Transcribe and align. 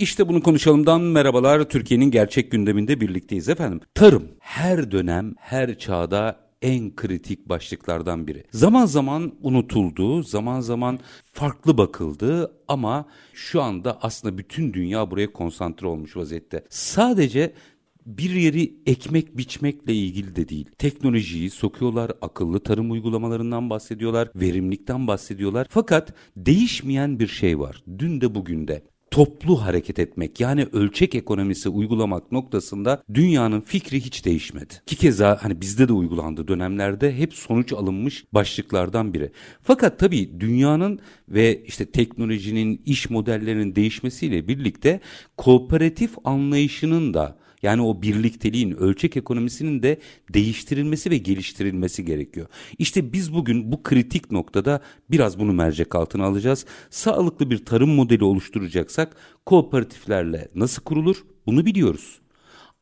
İşte 0.00 0.28
bunu 0.28 0.42
konuşalımdan 0.42 1.00
merhabalar. 1.00 1.68
Türkiye'nin 1.68 2.10
gerçek 2.10 2.50
gündeminde 2.50 3.00
birlikteyiz 3.00 3.48
efendim. 3.48 3.80
Tarım 3.94 4.28
her 4.38 4.90
dönem, 4.90 5.34
her 5.38 5.78
çağda 5.78 6.40
en 6.62 6.96
kritik 6.96 7.48
başlıklardan 7.48 8.26
biri. 8.26 8.44
Zaman 8.52 8.86
zaman 8.86 9.32
unutuldu, 9.42 10.22
zaman 10.22 10.60
zaman 10.60 10.98
farklı 11.32 11.78
bakıldı 11.78 12.52
ama 12.68 13.06
şu 13.34 13.62
anda 13.62 13.98
aslında 14.02 14.38
bütün 14.38 14.72
dünya 14.72 15.10
buraya 15.10 15.32
konsantre 15.32 15.86
olmuş 15.86 16.16
vaziyette. 16.16 16.64
Sadece 16.68 17.52
bir 18.06 18.30
yeri 18.30 18.74
ekmek 18.86 19.36
biçmekle 19.36 19.94
ilgili 19.94 20.36
de 20.36 20.48
değil. 20.48 20.70
Teknolojiyi 20.78 21.50
sokuyorlar, 21.50 22.12
akıllı 22.22 22.60
tarım 22.60 22.90
uygulamalarından 22.90 23.70
bahsediyorlar, 23.70 24.28
verimlilikten 24.34 25.06
bahsediyorlar. 25.06 25.66
Fakat 25.70 26.14
değişmeyen 26.36 27.18
bir 27.18 27.28
şey 27.28 27.58
var. 27.58 27.82
Dün 27.98 28.20
de 28.20 28.34
bugün 28.34 28.68
de 28.68 28.89
toplu 29.10 29.62
hareket 29.62 29.98
etmek 29.98 30.40
yani 30.40 30.66
ölçek 30.72 31.14
ekonomisi 31.14 31.68
uygulamak 31.68 32.32
noktasında 32.32 33.02
dünyanın 33.14 33.60
fikri 33.60 34.00
hiç 34.00 34.24
değişmedi. 34.24 34.74
Ki 34.86 34.96
keza 34.96 35.38
hani 35.42 35.60
bizde 35.60 35.88
de 35.88 35.92
uygulandığı 35.92 36.48
dönemlerde 36.48 37.16
hep 37.16 37.34
sonuç 37.34 37.72
alınmış 37.72 38.24
başlıklardan 38.32 39.14
biri. 39.14 39.32
Fakat 39.62 39.98
tabii 39.98 40.40
dünyanın 40.40 41.00
ve 41.28 41.64
işte 41.64 41.90
teknolojinin, 41.90 42.82
iş 42.86 43.10
modellerinin 43.10 43.76
değişmesiyle 43.76 44.48
birlikte 44.48 45.00
kooperatif 45.36 46.14
anlayışının 46.24 47.14
da 47.14 47.36
yani 47.62 47.82
o 47.82 48.02
birlikteliğin, 48.02 48.70
ölçek 48.70 49.16
ekonomisinin 49.16 49.82
de 49.82 50.00
değiştirilmesi 50.34 51.10
ve 51.10 51.18
geliştirilmesi 51.18 52.04
gerekiyor. 52.04 52.46
İşte 52.78 53.12
biz 53.12 53.34
bugün 53.34 53.72
bu 53.72 53.82
kritik 53.82 54.30
noktada 54.30 54.80
biraz 55.10 55.38
bunu 55.38 55.52
mercek 55.52 55.94
altına 55.94 56.24
alacağız. 56.24 56.66
Sağlıklı 56.90 57.50
bir 57.50 57.64
tarım 57.64 57.90
modeli 57.90 58.24
oluşturacaksak 58.24 59.16
kooperatiflerle 59.46 60.48
nasıl 60.54 60.82
kurulur 60.82 61.24
bunu 61.46 61.66
biliyoruz. 61.66 62.20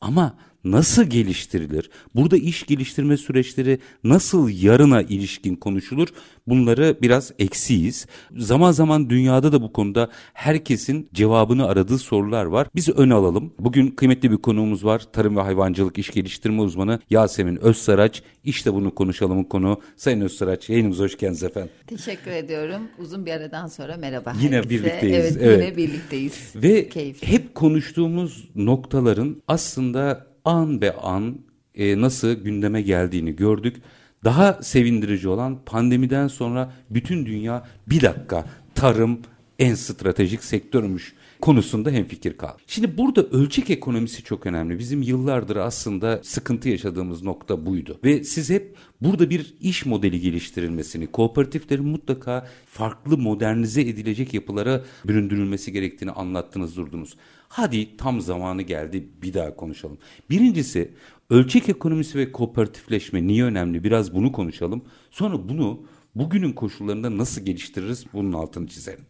Ama 0.00 0.38
nasıl 0.64 1.04
geliştirilir? 1.04 1.90
Burada 2.14 2.36
iş 2.36 2.66
geliştirme 2.66 3.16
süreçleri 3.16 3.78
nasıl 4.04 4.50
yarına 4.50 5.02
ilişkin 5.02 5.56
konuşulur? 5.56 6.08
Bunları 6.46 6.96
biraz 7.02 7.32
eksiyiz. 7.38 8.06
Zaman 8.36 8.72
zaman 8.72 9.10
dünyada 9.10 9.52
da 9.52 9.62
bu 9.62 9.72
konuda 9.72 10.08
herkesin 10.32 11.08
cevabını 11.14 11.66
aradığı 11.66 11.98
sorular 11.98 12.44
var. 12.44 12.68
Biz 12.74 12.88
ön 12.88 13.10
alalım. 13.10 13.54
Bugün 13.58 13.90
kıymetli 13.90 14.30
bir 14.30 14.36
konuğumuz 14.36 14.84
var. 14.84 15.02
Tarım 15.12 15.36
ve 15.36 15.40
hayvancılık 15.40 15.98
iş 15.98 16.10
geliştirme 16.10 16.62
uzmanı 16.62 17.00
Yasemin 17.10 17.56
Özsaraç. 17.56 18.22
İşte 18.44 18.74
bunu 18.74 18.94
konuşalımın 18.94 19.44
konu. 19.44 19.80
Sayın 19.96 20.20
Özsaraç 20.20 20.68
yayınımıza 20.68 21.04
hoş 21.04 21.18
geldiniz 21.18 21.42
efendim. 21.42 21.70
Teşekkür 21.86 22.30
ediyorum. 22.30 22.82
Uzun 22.98 23.26
bir 23.26 23.32
aradan 23.32 23.66
sonra 23.66 23.96
merhaba. 23.96 24.32
Yine 24.42 24.56
herkese. 24.56 24.70
birlikteyiz. 24.70 25.16
Evet, 25.16 25.36
evet. 25.40 25.62
yine 25.64 25.76
birlikteyiz. 25.76 26.52
Ve 26.56 26.88
Keyifli. 26.88 27.28
hep 27.28 27.54
konuştuğumuz 27.54 28.48
noktaların 28.54 29.42
aslında 29.48 30.27
an 30.48 30.80
be 30.80 30.92
an 30.92 31.38
e, 31.74 32.00
nasıl 32.00 32.32
gündeme 32.32 32.82
geldiğini 32.82 33.36
gördük. 33.36 33.76
Daha 34.24 34.62
sevindirici 34.62 35.28
olan 35.28 35.58
pandemiden 35.66 36.28
sonra 36.28 36.72
bütün 36.90 37.26
dünya 37.26 37.66
bir 37.86 38.00
dakika 38.00 38.44
tarım 38.74 39.20
en 39.58 39.74
stratejik 39.74 40.44
sektörmüş 40.44 41.14
konusunda 41.40 41.90
hemfikir 41.90 42.36
kaldı. 42.36 42.58
Şimdi 42.66 42.98
burada 42.98 43.22
ölçek 43.22 43.70
ekonomisi 43.70 44.22
çok 44.22 44.46
önemli. 44.46 44.78
Bizim 44.78 45.02
yıllardır 45.02 45.56
aslında 45.56 46.20
sıkıntı 46.22 46.68
yaşadığımız 46.68 47.22
nokta 47.22 47.66
buydu. 47.66 47.98
Ve 48.04 48.24
siz 48.24 48.50
hep 48.50 48.76
burada 49.00 49.30
bir 49.30 49.54
iş 49.60 49.86
modeli 49.86 50.20
geliştirilmesini, 50.20 51.06
kooperatiflerin 51.06 51.88
mutlaka 51.88 52.46
farklı 52.66 53.18
modernize 53.18 53.80
edilecek 53.80 54.34
yapılara 54.34 54.84
büründürülmesi 55.04 55.72
gerektiğini 55.72 56.10
anlattınız 56.10 56.76
durdunuz. 56.76 57.16
Hadi 57.48 57.96
tam 57.96 58.20
zamanı 58.20 58.62
geldi 58.62 59.08
bir 59.22 59.34
daha 59.34 59.56
konuşalım. 59.56 59.98
Birincisi 60.30 60.92
ölçek 61.30 61.68
ekonomisi 61.68 62.18
ve 62.18 62.32
kooperatifleşme 62.32 63.26
niye 63.26 63.44
önemli? 63.44 63.84
Biraz 63.84 64.14
bunu 64.14 64.32
konuşalım. 64.32 64.84
Sonra 65.10 65.48
bunu 65.48 65.82
bugünün 66.14 66.52
koşullarında 66.52 67.18
nasıl 67.18 67.44
geliştiririz 67.44 68.04
bunun 68.12 68.32
altını 68.32 68.66
çizelim. 68.66 69.07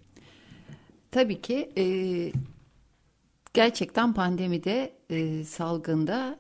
Tabii 1.11 1.41
ki 1.41 1.71
e, 1.79 1.85
gerçekten 3.55 4.15
pandemide 4.15 4.93
e, 5.11 5.45
salgında 5.45 6.39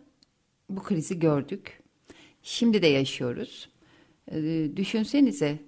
bu 0.71 0.83
krizi 0.83 1.19
gördük. 1.19 1.83
Şimdi 2.43 2.83
de 2.83 2.87
yaşıyoruz. 2.87 3.69
E, 4.31 4.69
düşünsenize 4.77 5.59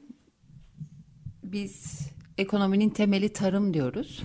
biz 1.45 2.01
ekonominin 2.39 2.91
temeli 2.91 3.29
tarım 3.29 3.75
diyoruz. 3.75 4.23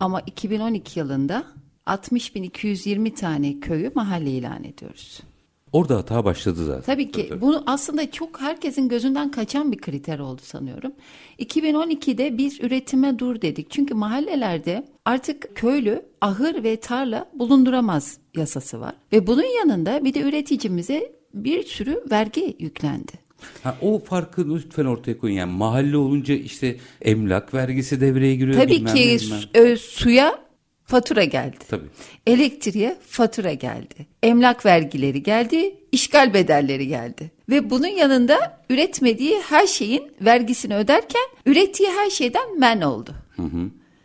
Ama 0.00 0.20
2012 0.20 0.98
yılında 0.98 1.46
60.220 1.86 3.14
tane 3.14 3.60
köyü 3.60 3.92
mahalle 3.94 4.30
ilan 4.30 4.64
ediyoruz. 4.64 5.20
Orada 5.72 5.96
hata 5.96 6.24
başladı 6.24 6.64
zaten. 6.64 6.82
Tabii 6.82 7.10
ki 7.10 7.32
bunu 7.40 7.62
aslında 7.66 8.10
çok 8.10 8.40
herkesin 8.40 8.88
gözünden 8.88 9.30
kaçan 9.30 9.72
bir 9.72 9.78
kriter 9.78 10.18
oldu 10.18 10.40
sanıyorum. 10.44 10.92
2012'de 11.38 12.38
biz 12.38 12.60
üretime 12.60 13.18
dur 13.18 13.40
dedik. 13.42 13.70
Çünkü 13.70 13.94
mahallelerde 13.94 14.84
artık 15.04 15.56
köylü 15.56 16.02
ahır 16.20 16.62
ve 16.64 16.76
tarla 16.76 17.28
bulunduramaz 17.34 18.18
yasası 18.36 18.80
var. 18.80 18.94
Ve 19.12 19.26
bunun 19.26 19.56
yanında 19.58 20.04
bir 20.04 20.14
de 20.14 20.20
üreticimize 20.20 21.12
bir 21.34 21.62
sürü 21.62 22.02
vergi 22.10 22.56
yüklendi. 22.58 23.12
Ha, 23.62 23.76
o 23.82 23.98
farkı 23.98 24.54
lütfen 24.54 24.84
ortaya 24.84 25.18
koyun. 25.18 25.34
Yani 25.34 25.52
mahalle 25.52 25.96
olunca 25.96 26.34
işte 26.34 26.76
emlak 27.02 27.54
vergisi 27.54 28.00
devreye 28.00 28.36
giriyor. 28.36 28.56
Tabii 28.60 28.72
bilmem 28.72 28.94
ki 28.94 29.00
bilmem. 29.20 29.38
su- 29.40 29.48
e, 29.54 29.76
suya 29.76 30.38
fatura 30.92 31.24
geldi. 31.24 31.56
Tabii. 31.68 31.86
Elektriğe 32.26 32.96
fatura 33.06 33.52
geldi. 33.52 34.06
Emlak 34.22 34.66
vergileri 34.66 35.22
geldi, 35.22 35.74
işgal 35.92 36.34
bedelleri 36.34 36.88
geldi. 36.88 37.30
Ve 37.48 37.70
bunun 37.70 37.86
yanında 37.86 38.60
üretmediği 38.70 39.40
her 39.40 39.66
şeyin 39.66 40.12
vergisini 40.20 40.76
öderken 40.76 41.22
ürettiği 41.46 41.88
her 41.90 42.10
şeyden 42.10 42.58
men 42.58 42.80
oldu. 42.80 43.14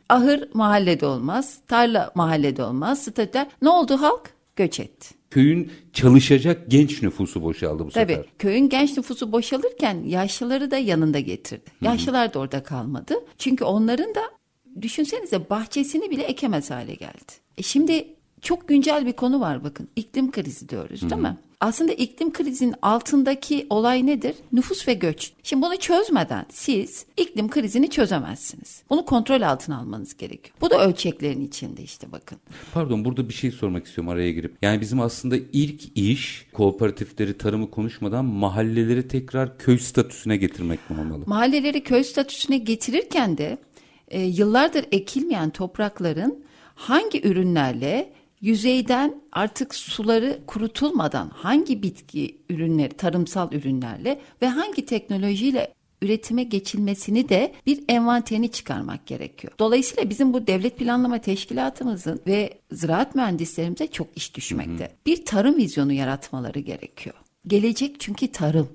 Ahır 0.10 0.50
mahallede 0.54 1.06
olmaz, 1.06 1.58
tarla 1.68 2.12
mahallede 2.16 2.64
olmaz, 2.64 3.04
statüler. 3.04 3.48
Ne 3.62 3.70
oldu 3.70 4.02
halk? 4.02 4.30
Göç 4.56 4.80
etti. 4.80 5.16
Köyün 5.32 5.72
çalışacak 5.94 6.62
genç 6.68 7.02
nüfusu 7.04 7.44
boşaldı 7.44 7.86
bu 7.86 7.90
Tabii 7.90 8.14
sefer. 8.14 8.26
köyün 8.40 8.70
genç 8.70 8.98
nüfusu 8.98 9.32
boşalırken 9.32 10.04
yaşlıları 10.06 10.72
da 10.72 10.78
yanında 10.78 11.20
getirdi. 11.20 11.72
Yaşlılar 11.82 12.34
da 12.34 12.40
orada 12.40 12.64
kalmadı. 12.64 13.14
Çünkü 13.38 13.64
onların 13.64 14.16
da 14.16 14.22
düşünsenize 14.82 15.50
bahçesini 15.50 16.12
bile 16.12 16.24
ekemez 16.24 16.72
hale 16.72 16.96
geldi. 16.96 17.34
E 17.58 17.64
şimdi 17.64 18.08
çok 18.42 18.68
güncel 18.68 19.06
bir 19.06 19.14
konu 19.14 19.40
var 19.40 19.64
bakın. 19.64 19.88
İklim 19.96 20.32
krizi 20.32 20.70
diyoruz 20.70 21.02
değil 21.02 21.22
mi? 21.22 21.38
Aslında 21.60 21.94
iklim 21.94 22.34
krizinin 22.34 22.76
altındaki 22.82 23.68
olay 23.70 24.06
nedir? 24.06 24.36
Nüfus 24.54 24.88
ve 24.88 24.94
göç. 24.94 25.32
Şimdi 25.44 25.66
bunu 25.66 25.78
çözmeden 25.78 26.46
siz 26.50 27.06
iklim 27.18 27.50
krizini 27.50 27.90
çözemezsiniz. 27.90 28.84
Bunu 28.90 29.06
kontrol 29.06 29.42
altına 29.42 29.78
almanız 29.78 30.18
gerekiyor. 30.18 30.56
Bu 30.62 30.70
da 30.70 30.88
ölçeklerin 30.88 31.48
içinde 31.48 31.84
işte 31.84 32.12
bakın. 32.12 32.38
Pardon 32.74 33.06
burada 33.06 33.30
bir 33.30 33.34
şey 33.34 33.52
sormak 33.52 33.86
istiyorum 33.86 34.10
araya 34.10 34.32
girip. 34.32 34.56
Yani 34.62 34.82
bizim 34.82 35.02
aslında 35.02 35.38
ilk 35.54 35.98
iş 35.98 36.48
kooperatifleri 36.54 37.38
tarımı 37.38 37.72
konuşmadan 37.72 38.26
mahalleleri 38.26 39.08
tekrar 39.08 39.58
köy 39.58 39.78
statüsüne 39.78 40.38
getirmek 40.38 40.90
mi 40.90 41.00
olmalı? 41.00 41.24
Mahalleleri 41.28 41.84
köy 41.84 42.04
statüsüne 42.04 42.58
getirirken 42.58 43.38
de 43.38 43.58
e, 44.08 44.22
yıllardır 44.22 44.86
ekilmeyen 44.92 45.50
toprakların 45.50 46.44
hangi 46.76 47.28
ürünlerle 47.28 48.14
yüzeyden 48.42 49.22
artık 49.32 49.76
suları 49.76 50.40
kurutulmadan 50.48 51.30
hangi 51.30 51.84
bitki 51.84 52.38
ürünleri, 52.50 52.94
tarımsal 52.94 53.54
ürünlerle 53.54 54.22
ve 54.42 54.48
hangi 54.48 54.86
teknolojiyle 54.86 55.74
üretime 56.02 56.44
geçilmesini 56.44 57.30
de 57.30 57.54
bir 57.66 57.84
envanterini 57.88 58.52
çıkarmak 58.52 59.06
gerekiyor. 59.06 59.54
Dolayısıyla 59.60 60.10
bizim 60.10 60.34
bu 60.34 60.48
devlet 60.48 60.78
planlama 60.78 61.18
teşkilatımızın 61.18 62.20
ve 62.28 62.54
ziraat 62.72 63.16
mühendislerimize 63.16 63.88
çok 63.88 64.08
iş 64.16 64.36
düşmekte. 64.36 64.92
Bir 65.06 65.26
tarım 65.26 65.58
vizyonu 65.58 65.94
yaratmaları 65.94 66.60
gerekiyor. 66.60 67.16
Gelecek 67.48 68.00
çünkü 68.00 68.28
tarım. 68.28 68.70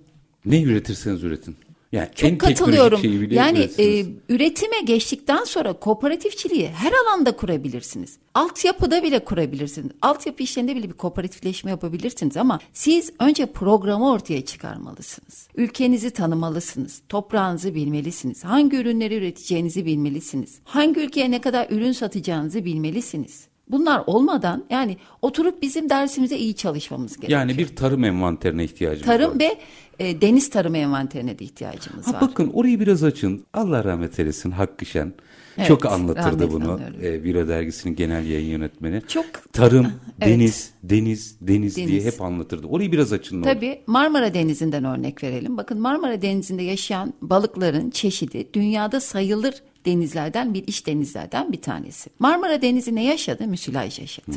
Ne 0.45 0.63
üretirseniz 0.63 1.25
üretin. 1.25 1.57
Yani 1.93 2.09
Çok 2.15 2.41
katılıyorum. 2.41 3.03
bile 3.03 3.35
Yani 3.35 3.69
e, 3.79 4.05
üretime 4.29 4.81
geçtikten 4.85 5.45
sonra 5.45 5.73
kooperatifçiliği 5.73 6.69
her 6.69 6.93
alanda 6.93 7.37
kurabilirsiniz. 7.37 8.19
Altyapıda 8.35 9.03
bile 9.03 9.25
kurabilirsiniz. 9.25 9.91
Altyapı 10.03 10.43
işlerinde 10.43 10.77
bile 10.77 10.89
bir 10.89 10.95
kooperatifleşme 10.95 11.71
yapabilirsiniz 11.71 12.37
ama 12.37 12.59
siz 12.73 13.13
önce 13.19 13.47
programı 13.47 14.11
ortaya 14.11 14.45
çıkarmalısınız. 14.45 15.49
Ülkenizi 15.55 16.11
tanımalısınız. 16.11 17.03
Toprağınızı 17.09 17.75
bilmelisiniz. 17.75 18.45
Hangi 18.45 18.77
ürünleri 18.77 19.15
üreteceğinizi 19.15 19.87
bilmelisiniz. 19.87 20.59
Hangi 20.65 21.01
ülkeye 21.01 21.31
ne 21.31 21.41
kadar 21.41 21.71
ürün 21.71 21.93
satacağınızı 21.93 22.65
bilmelisiniz. 22.65 23.53
Bunlar 23.69 24.03
olmadan 24.07 24.65
yani 24.71 24.97
oturup 25.23 25.63
bizim 25.63 25.91
dersimize 25.91 26.37
iyi 26.39 26.55
çalışmamız 26.55 27.17
gerekiyor. 27.17 27.41
Yani 27.41 27.59
bir 27.59 27.77
tarım 27.77 28.05
envanterine 28.05 28.65
ihtiyacımız 28.65 29.07
Tarım 29.07 29.31
var. 29.31 29.39
ve 29.41 29.59
e, 30.03 30.21
deniz 30.21 30.51
tarımı 30.51 30.79
envanterine 30.79 31.39
de 31.39 31.45
ihtiyacımız 31.45 32.07
Ha 32.07 32.13
var. 32.13 32.21
bakın 32.21 32.51
orayı 32.55 32.81
biraz 32.81 33.03
açın. 33.05 33.47
Allah 33.55 33.85
rahmet 33.85 34.19
eylesin 34.21 34.51
Hakkı 34.51 34.87
Şen. 34.87 35.13
Evet, 35.59 35.69
Çok 35.69 35.87
anlatırdı 35.87 36.51
bunu. 36.53 36.81
E, 37.03 37.23
Viro 37.23 37.49
dergisinin 37.49 37.97
genel 37.97 38.27
yayın 38.27 38.51
yönetmeni. 38.51 39.03
Çok- 39.09 39.53
Tarım, 39.53 39.87
Evet. 40.21 40.29
deniz, 40.33 40.71
deniz, 40.83 41.37
deniz, 41.41 41.77
diye 41.77 41.89
Deniz. 41.89 42.05
hep 42.05 42.23
anlatırdı. 42.23 42.67
Orayı 42.67 42.93
biraz 42.93 43.13
açın. 43.13 43.43
Tabii 43.43 43.81
Marmara 43.87 44.35
Denizi'nden 44.35 44.85
örnek 44.85 45.23
verelim. 45.23 45.57
Bakın 45.57 45.81
Marmara 45.81 46.23
Denizi'nde 46.23 46.63
yaşayan 46.63 47.15
balıkların 47.23 47.91
çeşidi 47.91 48.49
dünyada 48.55 49.01
sayılır 49.01 49.55
denizlerden 49.87 50.55
bir 50.55 50.65
iç 50.67 50.87
denizlerden 50.87 51.53
bir 51.53 51.61
tanesi. 51.63 52.11
Marmara 52.19 52.63
Denizi 52.63 52.95
ne 52.95 53.05
yaşadı? 53.05 53.47
Müsilaj 53.47 53.99
yaşadı. 53.99 54.31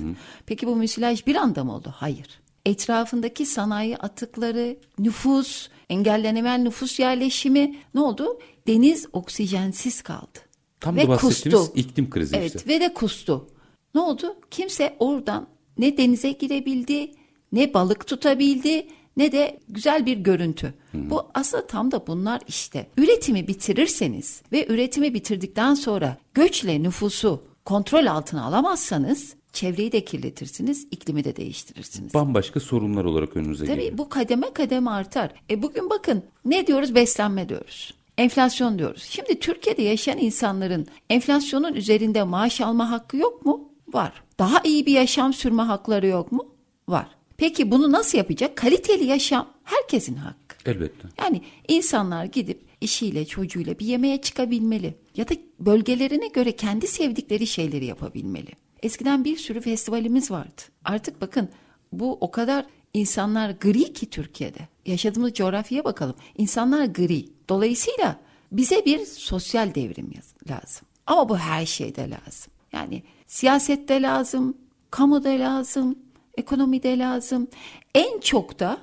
Peki 0.46 0.68
bu 0.68 0.76
müsilaj 0.76 1.28
bir 1.28 1.36
anda 1.36 1.64
mı 1.64 1.76
oldu? 1.76 1.94
Hayır. 1.96 2.28
Etrafındaki 2.66 3.46
sanayi 3.46 3.98
atıkları, 3.98 4.78
nüfus, 5.00 5.70
engellenemeyen 5.90 6.66
nüfus 6.66 7.00
yerleşimi 7.00 7.76
ne 7.94 8.02
oldu? 8.02 8.40
Deniz 8.68 9.06
oksijensiz 9.14 10.02
kaldı. 10.02 10.40
Tam 10.80 10.96
Ve 10.96 11.04
da 11.04 11.08
bahsettiğimiz 11.08 11.60
kustu. 11.62 11.80
iklim 11.80 12.10
krizi 12.10 12.36
Evet 12.36 12.56
işte. 12.56 12.70
ve 12.70 12.80
de 12.82 12.94
kustu. 12.94 13.48
Ne 13.96 14.02
oldu? 14.02 14.36
Kimse 14.52 14.96
oradan 15.00 15.48
ne 15.78 15.98
denize 15.98 16.32
girebildi, 16.32 17.12
ne 17.52 17.74
balık 17.74 18.08
tutabildi, 18.08 18.88
ne 19.18 19.32
de 19.32 19.60
güzel 19.70 20.06
bir 20.06 20.18
görüntü. 20.18 20.74
Bu 20.94 21.28
aslında 21.34 21.68
tam 21.68 21.92
da 21.92 22.08
bunlar 22.08 22.42
işte. 22.48 22.88
Üretimi 22.98 23.48
bitirirseniz 23.48 24.42
ve 24.52 24.68
üretimi 24.68 25.14
bitirdikten 25.14 25.74
sonra 25.74 26.18
göçle 26.34 26.84
nüfusu 26.84 27.44
kontrol 27.66 28.06
altına 28.06 28.44
alamazsanız 28.46 29.36
çevreyi 29.56 29.92
de 29.92 30.06
kirletirsiniz, 30.06 30.88
iklimi 30.92 31.24
de 31.24 31.36
değiştirirsiniz. 31.36 32.14
Bambaşka 32.14 32.60
sorunlar 32.60 33.06
olarak 33.06 33.38
önünüze 33.38 33.66
geliyor. 33.66 33.88
Tabii 33.88 33.98
bu 33.98 34.10
kademe 34.10 34.54
kademe 34.54 34.92
artar. 34.92 35.32
E 35.50 35.62
bugün 35.62 35.90
bakın 35.90 36.24
ne 36.46 36.68
diyoruz? 36.68 36.96
Beslenme 36.96 37.50
diyoruz. 37.50 37.94
Enflasyon 38.18 38.80
diyoruz. 38.80 39.04
Şimdi 39.04 39.40
Türkiye'de 39.40 39.82
yaşayan 39.82 40.18
insanların 40.18 40.88
enflasyonun 41.10 41.74
üzerinde 41.74 42.24
maaş 42.24 42.62
alma 42.62 42.92
hakkı 42.92 43.18
yok 43.18 43.46
mu? 43.46 43.70
Var. 43.88 44.24
Daha 44.40 44.62
iyi 44.64 44.86
bir 44.86 44.94
yaşam 44.94 45.34
sürme 45.34 45.64
hakları 45.64 46.08
yok 46.08 46.32
mu? 46.32 46.48
Var. 46.90 47.08
Peki 47.38 47.72
bunu 47.72 47.92
nasıl 47.92 48.18
yapacak? 48.18 48.56
Kaliteli 48.56 49.06
yaşam 49.06 49.48
herkesin 49.64 50.16
hakkı. 50.16 50.56
Elbette. 50.66 51.08
Yani 51.22 51.42
insanlar 51.68 52.26
gidip 52.26 52.62
işiyle 52.82 53.26
çocuğuyla 53.26 53.80
bir 53.80 53.86
yemeğe 53.86 54.22
çıkabilmeli. 54.22 54.96
Ya 55.16 55.30
da 55.30 55.34
bölgelerine 55.60 56.28
göre 56.28 56.52
kendi 56.52 56.88
sevdikleri 56.88 57.48
şeyleri 57.48 57.86
yapabilmeli. 57.86 58.52
Eskiden 58.86 59.24
bir 59.26 59.38
sürü 59.38 59.62
festivalimiz 59.62 60.32
vardı. 60.32 60.62
Artık 60.84 61.22
bakın 61.22 61.50
bu 61.92 62.18
o 62.22 62.32
kadar 62.32 62.66
insanlar 62.94 63.50
gri 63.50 63.94
ki 63.94 64.10
Türkiye'de. 64.10 64.60
Yaşadığımız 64.86 65.34
coğrafyaya 65.34 65.84
bakalım. 65.84 66.16
İnsanlar 66.38 66.86
gri. 66.86 67.26
Dolayısıyla 67.50 68.20
bize 68.52 68.86
bir 68.86 69.06
sosyal 69.06 69.76
devrim 69.76 70.12
lazım. 70.50 70.88
Ama 71.08 71.30
bu 71.30 71.38
her 71.38 71.66
şeyde 71.66 72.02
lazım. 72.02 72.54
Yani 72.74 73.04
siyasette 73.28 74.02
lazım, 74.02 74.58
kamuda 74.92 75.30
lazım, 75.30 76.00
ekonomide 76.38 76.98
lazım. 76.98 77.48
En 77.96 78.20
çok 78.20 78.60
da 78.60 78.78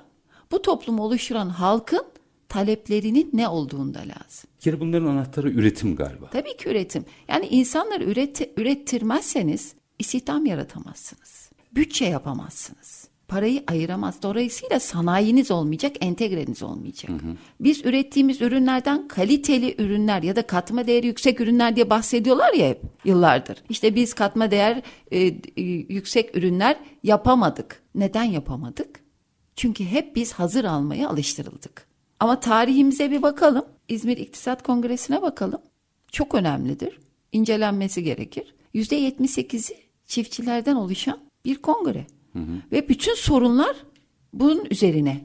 bu 0.51 0.61
toplumu 0.61 1.03
oluşturan 1.03 1.49
halkın 1.49 2.05
taleplerinin 2.49 3.29
ne 3.33 3.47
olduğunda 3.47 3.99
lazım. 3.99 4.49
Bir 4.57 4.61
kere 4.63 4.79
bunların 4.79 5.05
anahtarı 5.07 5.49
üretim 5.49 5.95
galiba. 5.95 6.29
Tabii 6.29 6.57
ki 6.57 6.69
üretim. 6.69 7.05
Yani 7.27 7.47
insanları 7.47 8.03
üret, 8.03 8.49
ürettirmezseniz 8.57 9.75
istihdam 9.99 10.45
yaratamazsınız. 10.45 11.49
Bütçe 11.75 12.05
yapamazsınız. 12.05 13.07
Parayı 13.27 13.63
ayıramaz. 13.67 14.21
Dolayısıyla 14.23 14.79
sanayiniz 14.79 15.51
olmayacak, 15.51 15.95
entegreniz 16.01 16.63
olmayacak. 16.63 17.11
Biz 17.59 17.85
ürettiğimiz 17.85 18.41
ürünlerden 18.41 19.07
kaliteli 19.07 19.75
ürünler 19.81 20.23
ya 20.23 20.35
da 20.35 20.47
katma 20.47 20.87
değeri 20.87 21.07
yüksek 21.07 21.41
ürünler 21.41 21.75
diye 21.75 21.89
bahsediyorlar 21.89 22.53
ya 22.53 22.69
hep 22.69 22.81
yıllardır. 23.05 23.63
İşte 23.69 23.95
biz 23.95 24.13
katma 24.13 24.51
değer 24.51 24.81
e, 25.11 25.19
e, 25.21 25.61
yüksek 25.89 26.37
ürünler 26.37 26.79
yapamadık. 27.03 27.83
Neden 27.95 28.23
yapamadık? 28.23 28.99
Çünkü 29.55 29.85
hep 29.85 30.15
biz 30.15 30.33
hazır 30.33 30.63
almaya 30.63 31.09
alıştırıldık. 31.09 31.87
Ama 32.19 32.39
tarihimize 32.39 33.11
bir 33.11 33.21
bakalım. 33.21 33.65
İzmir 33.87 34.17
İktisat 34.17 34.63
Kongresi'ne 34.63 35.21
bakalım. 35.21 35.61
Çok 36.11 36.35
önemlidir. 36.35 36.99
İncelenmesi 37.33 38.03
gerekir. 38.03 38.55
%78'i 38.75 39.77
çiftçilerden 40.05 40.75
oluşan 40.75 41.19
bir 41.45 41.55
kongre. 41.55 42.05
Ve 42.71 42.89
bütün 42.89 43.15
sorunlar 43.15 43.75
bunun 44.33 44.65
üzerine. 44.69 45.23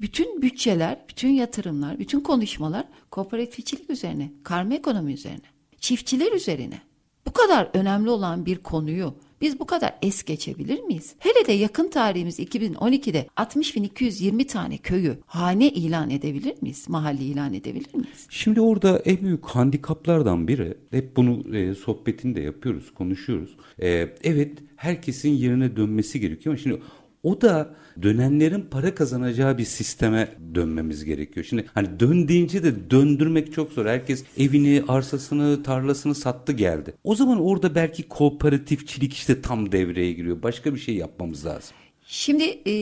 Bütün 0.00 0.42
bütçeler, 0.42 1.04
bütün 1.08 1.28
yatırımlar, 1.28 1.98
bütün 1.98 2.20
konuşmalar 2.20 2.84
kooperatifçilik 3.10 3.90
üzerine, 3.90 4.32
karma 4.42 4.74
ekonomi 4.74 5.12
üzerine, 5.12 5.46
çiftçiler 5.80 6.32
üzerine. 6.32 6.80
Bu 7.26 7.32
kadar 7.32 7.70
önemli 7.74 8.10
olan 8.10 8.46
bir 8.46 8.58
konuyu 8.58 9.14
biz 9.44 9.60
bu 9.60 9.66
kadar 9.66 9.94
es 10.02 10.22
geçebilir 10.22 10.80
miyiz? 10.80 11.14
Hele 11.18 11.46
de 11.46 11.52
yakın 11.52 11.88
tarihimiz 11.88 12.40
2012'de 12.40 13.26
60.220 13.36 14.46
tane 14.46 14.78
köyü 14.78 15.18
hane 15.26 15.68
ilan 15.68 16.10
edebilir 16.10 16.54
miyiz? 16.62 16.88
Mahalle 16.88 17.24
ilan 17.24 17.54
edebilir 17.54 17.94
miyiz? 17.94 18.26
Şimdi 18.30 18.60
orada 18.60 18.98
en 18.98 19.20
büyük 19.20 19.44
handikaplardan 19.44 20.48
biri, 20.48 20.74
hep 20.90 21.16
bunu 21.16 21.56
e, 21.56 21.74
sohbetini 21.74 22.44
yapıyoruz, 22.44 22.94
konuşuyoruz. 22.94 23.56
E, 23.82 23.88
evet, 24.24 24.58
herkesin 24.76 25.30
yerine 25.30 25.76
dönmesi 25.76 26.20
gerekiyor 26.20 26.54
ama 26.54 26.62
şimdi 26.62 26.82
o 27.24 27.40
da 27.40 27.74
dönenlerin 28.02 28.60
para 28.70 28.94
kazanacağı 28.94 29.58
bir 29.58 29.64
sisteme 29.64 30.28
dönmemiz 30.54 31.04
gerekiyor. 31.04 31.46
Şimdi 31.48 31.66
hani 31.74 32.00
dön 32.00 32.28
deyince 32.28 32.62
de 32.62 32.90
döndürmek 32.90 33.52
çok 33.52 33.72
zor. 33.72 33.86
Herkes 33.86 34.24
evini, 34.38 34.84
arsasını, 34.88 35.62
tarlasını 35.62 36.14
sattı 36.14 36.52
geldi. 36.52 36.94
O 37.04 37.14
zaman 37.14 37.40
orada 37.40 37.74
belki 37.74 38.02
kooperatifçilik 38.02 39.12
işte 39.12 39.42
tam 39.42 39.72
devreye 39.72 40.12
giriyor. 40.12 40.42
Başka 40.42 40.74
bir 40.74 40.80
şey 40.80 40.94
yapmamız 40.94 41.46
lazım. 41.46 41.76
Şimdi 42.06 42.44
e, 42.44 42.72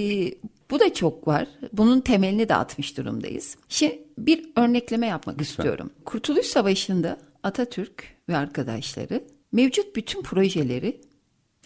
bu 0.71 0.81
da 0.81 0.95
çok 0.95 1.29
var. 1.29 1.49
Bunun 1.73 2.01
temelini 2.01 2.49
de 2.49 2.55
atmış 2.55 2.99
durumdayız. 2.99 3.57
Şimdi 3.69 3.99
bir 4.19 4.45
örnekleme 4.57 5.07
yapmak 5.07 5.41
istiyorum. 5.41 5.91
Kurtuluş 6.05 6.47
Savaşı'nda 6.47 7.19
Atatürk 7.43 8.05
ve 8.29 8.37
arkadaşları 8.37 9.25
mevcut 9.53 9.97
bütün 9.97 10.23
projeleri 10.23 11.01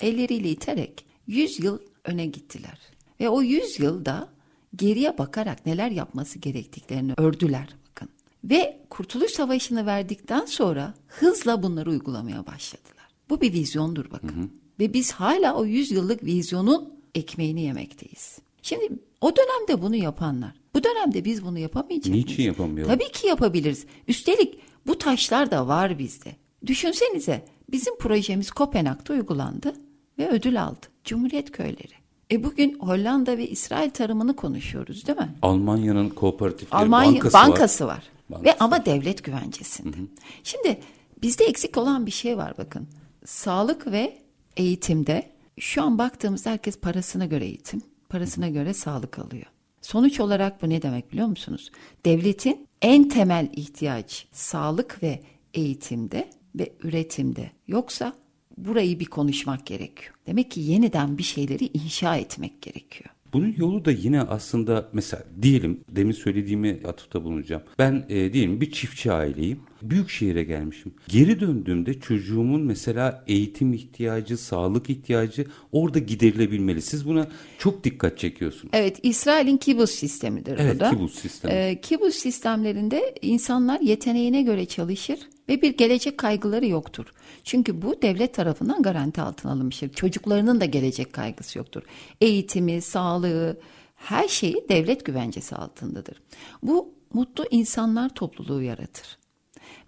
elleriyle 0.00 0.50
iterek 0.50 1.06
100 1.26 1.64
yıl 1.64 1.78
öne 2.06 2.26
gittiler. 2.26 2.78
Ve 3.20 3.28
o 3.28 3.42
100 3.42 3.80
yılda 3.80 4.28
geriye 4.76 5.18
bakarak 5.18 5.66
neler 5.66 5.90
yapması 5.90 6.38
gerektiklerini 6.38 7.12
ördüler 7.16 7.68
bakın. 7.90 8.08
Ve 8.44 8.78
Kurtuluş 8.90 9.30
Savaşı'nı 9.30 9.86
verdikten 9.86 10.44
sonra 10.44 10.94
hızla 11.06 11.62
bunları 11.62 11.90
uygulamaya 11.90 12.46
başladılar. 12.46 13.08
Bu 13.30 13.40
bir 13.40 13.52
vizyondur 13.52 14.10
bakın. 14.10 14.52
Ve 14.80 14.92
biz 14.92 15.12
hala 15.12 15.56
o 15.56 15.64
100 15.64 15.90
yıllık 15.90 16.24
vizyonun 16.24 16.92
ekmeğini 17.14 17.62
yemekteyiz. 17.62 18.38
Şimdi 18.62 18.88
o 19.20 19.36
dönemde 19.36 19.82
bunu 19.82 19.96
yapanlar. 19.96 20.52
Bu 20.74 20.84
dönemde 20.84 21.24
biz 21.24 21.44
bunu 21.44 21.58
yapamayacak 21.58 22.14
Niçin 22.14 22.42
yapamıyoruz? 22.42 22.92
Tabii 22.92 23.12
ki 23.12 23.26
yapabiliriz. 23.26 23.86
Üstelik 24.08 24.58
bu 24.86 24.98
taşlar 24.98 25.50
da 25.50 25.68
var 25.68 25.98
bizde. 25.98 26.36
Düşünsenize 26.66 27.44
bizim 27.70 27.98
projemiz 27.98 28.50
Kopenhag'da 28.50 29.12
uygulandı 29.12 29.74
ve 30.18 30.28
ödül 30.28 30.62
aldı. 30.62 30.86
Cumhuriyet 31.06 31.52
köyleri. 31.52 31.92
E 32.30 32.44
bugün 32.44 32.78
Hollanda 32.78 33.38
ve 33.38 33.48
İsrail 33.48 33.90
tarımını 33.90 34.36
konuşuyoruz 34.36 35.06
değil 35.06 35.18
mi? 35.18 35.34
Almanya'nın 35.42 36.08
kooperatifleri 36.08 36.82
Almanya 36.82 37.12
bankası, 37.12 37.34
bankası, 37.34 37.86
var. 37.86 37.94
var. 37.94 38.04
Bankası 38.30 38.44
Ve 38.44 38.58
ama 38.58 38.86
devlet 38.86 39.24
güvencesinde. 39.24 39.96
Şimdi 40.44 40.80
bizde 41.22 41.44
eksik 41.44 41.76
olan 41.76 42.06
bir 42.06 42.10
şey 42.10 42.36
var 42.36 42.54
bakın. 42.58 42.88
Sağlık 43.24 43.86
ve 43.86 44.18
eğitimde 44.56 45.30
şu 45.58 45.82
an 45.82 45.98
baktığımızda 45.98 46.50
herkes 46.50 46.78
parasına 46.80 47.26
göre 47.26 47.44
eğitim, 47.44 47.82
parasına 48.08 48.48
göre 48.48 48.74
sağlık 48.74 49.18
alıyor. 49.18 49.46
Sonuç 49.82 50.20
olarak 50.20 50.62
bu 50.62 50.68
ne 50.68 50.82
demek 50.82 51.12
biliyor 51.12 51.28
musunuz? 51.28 51.70
Devletin 52.04 52.66
en 52.82 53.08
temel 53.08 53.48
ihtiyaç 53.52 54.26
sağlık 54.32 55.02
ve 55.02 55.22
eğitimde 55.54 56.30
ve 56.54 56.72
üretimde. 56.82 57.50
Yoksa 57.68 58.12
burayı 58.58 59.00
bir 59.00 59.04
konuşmak 59.04 59.66
gerekiyor. 59.66 60.14
Demek 60.26 60.50
ki 60.50 60.60
yeniden 60.60 61.18
bir 61.18 61.22
şeyleri 61.22 61.70
inşa 61.74 62.16
etmek 62.16 62.62
gerekiyor. 62.62 63.10
Bunun 63.32 63.54
yolu 63.58 63.84
da 63.84 63.90
yine 63.90 64.20
aslında 64.22 64.88
mesela 64.92 65.24
diyelim 65.42 65.80
demin 65.88 66.12
söylediğimi 66.12 66.80
atıfta 66.88 67.24
bulunacağım. 67.24 67.62
Ben 67.78 68.04
e, 68.08 68.32
diyelim 68.32 68.60
bir 68.60 68.70
çiftçi 68.70 69.12
aileyim. 69.12 69.60
Büyük 69.82 70.10
şehire 70.10 70.44
gelmişim. 70.44 70.94
Geri 71.08 71.40
döndüğümde 71.40 72.00
çocuğumun 72.00 72.60
mesela 72.60 73.24
eğitim 73.26 73.72
ihtiyacı, 73.72 74.36
sağlık 74.36 74.90
ihtiyacı 74.90 75.46
orada 75.72 75.98
giderilebilmeli. 75.98 76.82
Siz 76.82 77.06
buna 77.06 77.28
çok 77.58 77.84
dikkat 77.84 78.18
çekiyorsunuz. 78.18 78.70
Evet, 78.72 79.00
İsrail'in 79.02 79.56
kibus 79.56 79.90
sistemidir 79.90 80.58
Evet, 80.58 80.74
bu 80.74 80.80
da. 80.80 80.90
kibus 80.90 81.14
sistemi. 81.14 81.54
Ee, 81.54 81.80
kibus 81.80 82.14
sistemlerinde 82.14 83.14
insanlar 83.22 83.80
yeteneğine 83.80 84.42
göre 84.42 84.66
çalışır 84.66 85.18
ve 85.48 85.62
bir 85.62 85.76
gelecek 85.76 86.18
kaygıları 86.18 86.66
yoktur. 86.66 87.06
Çünkü 87.44 87.82
bu 87.82 88.02
devlet 88.02 88.34
tarafından 88.34 88.82
garanti 88.82 89.20
altına 89.20 89.52
alınmıştır. 89.52 89.88
Çocuklarının 89.92 90.60
da 90.60 90.64
gelecek 90.64 91.12
kaygısı 91.12 91.58
yoktur. 91.58 91.82
Eğitimi, 92.20 92.80
sağlığı, 92.80 93.60
her 93.94 94.28
şeyi 94.28 94.66
devlet 94.68 95.04
güvencesi 95.04 95.56
altındadır. 95.56 96.22
Bu 96.62 96.94
mutlu 97.12 97.44
insanlar 97.50 98.14
topluluğu 98.14 98.62
yaratır. 98.62 99.18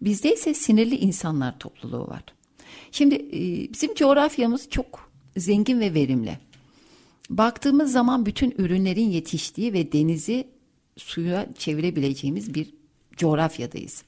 Bizde 0.03 0.35
ise 0.35 0.55
sinirli 0.55 0.97
insanlar 0.97 1.59
topluluğu 1.59 2.09
var. 2.09 2.23
Şimdi 2.93 3.15
e, 3.15 3.73
bizim 3.73 3.95
coğrafyamız 3.95 4.71
çok 4.71 5.11
zengin 5.37 5.81
ve 5.81 5.95
verimli. 5.95 6.39
Baktığımız 7.31 7.93
zaman 7.93 8.27
bütün 8.27 8.55
ürünlerin 8.59 9.11
yetiştiği 9.11 9.73
ve 9.73 9.93
denizi 9.93 10.49
suya 10.97 11.47
çevirebileceğimiz 11.59 12.55
bir 12.55 12.75
coğrafyadayız. 13.17 14.05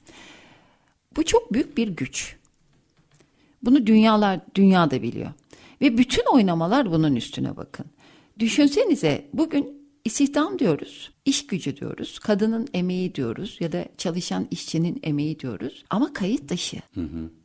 Bu 1.17 1.25
çok 1.25 1.53
büyük 1.53 1.77
bir 1.77 1.89
güç. 1.89 2.37
Bunu 3.63 3.87
dünyalar 3.87 4.41
dünyada 4.55 5.03
biliyor. 5.03 5.33
Ve 5.81 5.99
bütün 5.99 6.25
oynamalar 6.35 6.93
bunun 6.93 7.17
üstüne 7.17 7.57
bakın. 7.57 7.87
Düşünsenize 8.39 9.25
bugün 9.33 9.81
istihdam 10.05 10.59
diyoruz, 10.59 11.11
iş 11.25 11.47
gücü 11.47 11.77
diyoruz, 11.77 12.19
kadının 12.19 12.69
emeği 12.75 13.15
diyoruz 13.15 13.57
ya 13.61 13.73
da 13.73 13.85
çalışan 13.99 14.49
işçinin 14.51 15.01
emeği 15.03 15.41
diyoruz 15.41 15.85
ama 15.91 16.13
kayıt 16.13 16.49
dışı. 16.49 16.77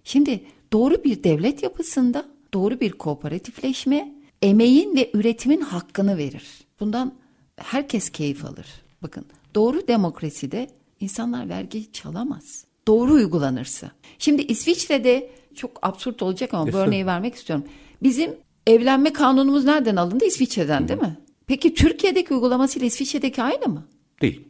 Şimdi 0.03 0.43
doğru 0.73 1.03
bir 1.03 1.23
devlet 1.23 1.63
yapısında 1.63 2.25
doğru 2.53 2.79
bir 2.79 2.91
kooperatifleşme 2.91 4.13
emeğin 4.41 4.95
ve 4.95 5.11
üretimin 5.13 5.61
hakkını 5.61 6.17
verir. 6.17 6.43
Bundan 6.79 7.13
herkes 7.57 8.09
keyif 8.09 8.45
alır. 8.45 8.67
Bakın 9.03 9.25
doğru 9.55 9.87
demokraside 9.87 10.67
insanlar 10.99 11.49
vergi 11.49 11.91
çalamaz. 11.91 12.65
Doğru 12.87 13.13
uygulanırsa. 13.13 13.91
Şimdi 14.19 14.41
İsviçre'de 14.41 15.29
çok 15.55 15.71
absürt 15.81 16.21
olacak 16.21 16.53
ama 16.53 16.73
bu 16.73 16.77
örneği 16.77 17.05
vermek 17.05 17.35
istiyorum. 17.35 17.65
Bizim 18.03 18.31
evlenme 18.67 19.13
kanunumuz 19.13 19.65
nereden 19.65 19.95
alındı? 19.95 20.25
İsviçre'den 20.25 20.87
değil 20.87 21.01
mi? 21.01 21.17
Peki 21.47 21.73
Türkiye'deki 21.73 22.33
uygulamasıyla 22.33 22.87
İsviçre'deki 22.87 23.43
aynı 23.43 23.67
mı? 23.67 23.87
Değil. 24.21 24.41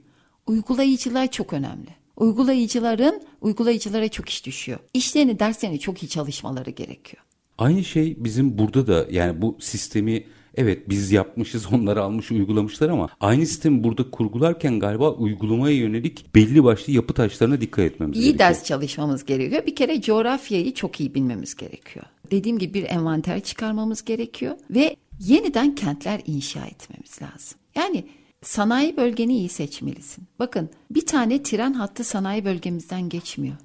Uygulayıcılar 0.48 1.32
çok 1.32 1.54
önemli. 1.54 1.90
Uygulayıcıların 2.18 3.22
uygulayıcılara 3.42 4.08
çok 4.08 4.30
iş 4.30 4.46
düşüyor. 4.46 4.80
İşlerini 4.94 5.40
derslerini 5.40 5.80
çok 5.80 6.04
iyi 6.04 6.08
çalışmaları 6.10 6.70
gerekiyor. 6.70 7.24
Aynı 7.58 7.84
şey 7.84 8.16
bizim 8.24 8.58
burada 8.58 8.88
da 8.88 9.08
yani 9.12 9.42
bu 9.42 9.58
sistemi 9.60 10.24
evet 10.56 10.90
biz 10.90 11.12
yapmışız 11.12 11.66
onları 11.74 12.02
almış 12.04 12.32
uygulamışlar 12.32 12.90
ama 12.90 13.10
aynı 13.20 13.46
sistemi 13.46 13.84
burada 13.84 14.12
kurgularken 14.12 14.80
galiba 14.80 15.12
uygulamaya 15.12 15.76
yönelik 15.76 16.36
belli 16.36 16.64
başlı 16.64 16.94
yapı 16.94 17.14
taşlarına 17.14 17.62
dikkat 17.62 17.86
etmemiz 17.86 18.18
İyi 18.18 18.22
gerekiyor. 18.24 18.40
ders 18.40 18.64
çalışmamız 18.64 19.26
gerekiyor. 19.26 19.66
Bir 19.66 19.76
kere 19.76 20.02
coğrafyayı 20.02 20.74
çok 20.74 21.00
iyi 21.00 21.16
bilmemiz 21.16 21.56
gerekiyor. 21.56 22.06
Dediğim 22.32 22.60
gibi 22.60 22.74
bir 22.74 22.84
envanter 22.84 23.40
çıkarmamız 23.40 24.06
gerekiyor 24.06 24.56
ve 24.70 24.96
yeniden 25.20 25.76
kentler 25.76 26.22
inşa 26.28 26.66
etmemiz 26.66 27.22
lazım. 27.22 27.58
Yani 27.76 28.04
sanayi 28.42 28.98
bölgeni 28.98 29.38
iyi 29.38 29.50
seçmelisin. 29.50 30.24
Bakın 30.40 30.70
bir 30.92 31.06
tane 31.06 31.44
tren 31.44 31.74
hattı 31.74 32.04
sanayi 32.04 32.46
bölgemizden 32.46 33.10
geçmiyor. 33.10 33.56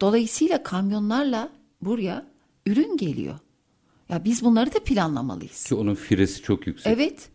Dolayısıyla 0.00 0.62
kamyonlarla 0.62 1.48
buraya 1.82 2.26
ürün 2.66 2.96
geliyor. 2.96 3.34
Ya 4.10 4.24
biz 4.24 4.44
bunları 4.44 4.74
da 4.74 4.78
planlamalıyız. 4.84 5.64
Ki 5.64 5.74
onun 5.74 5.94
firesi 5.94 6.42
çok 6.42 6.66
yüksek. 6.66 6.92
Evet. 6.92 7.28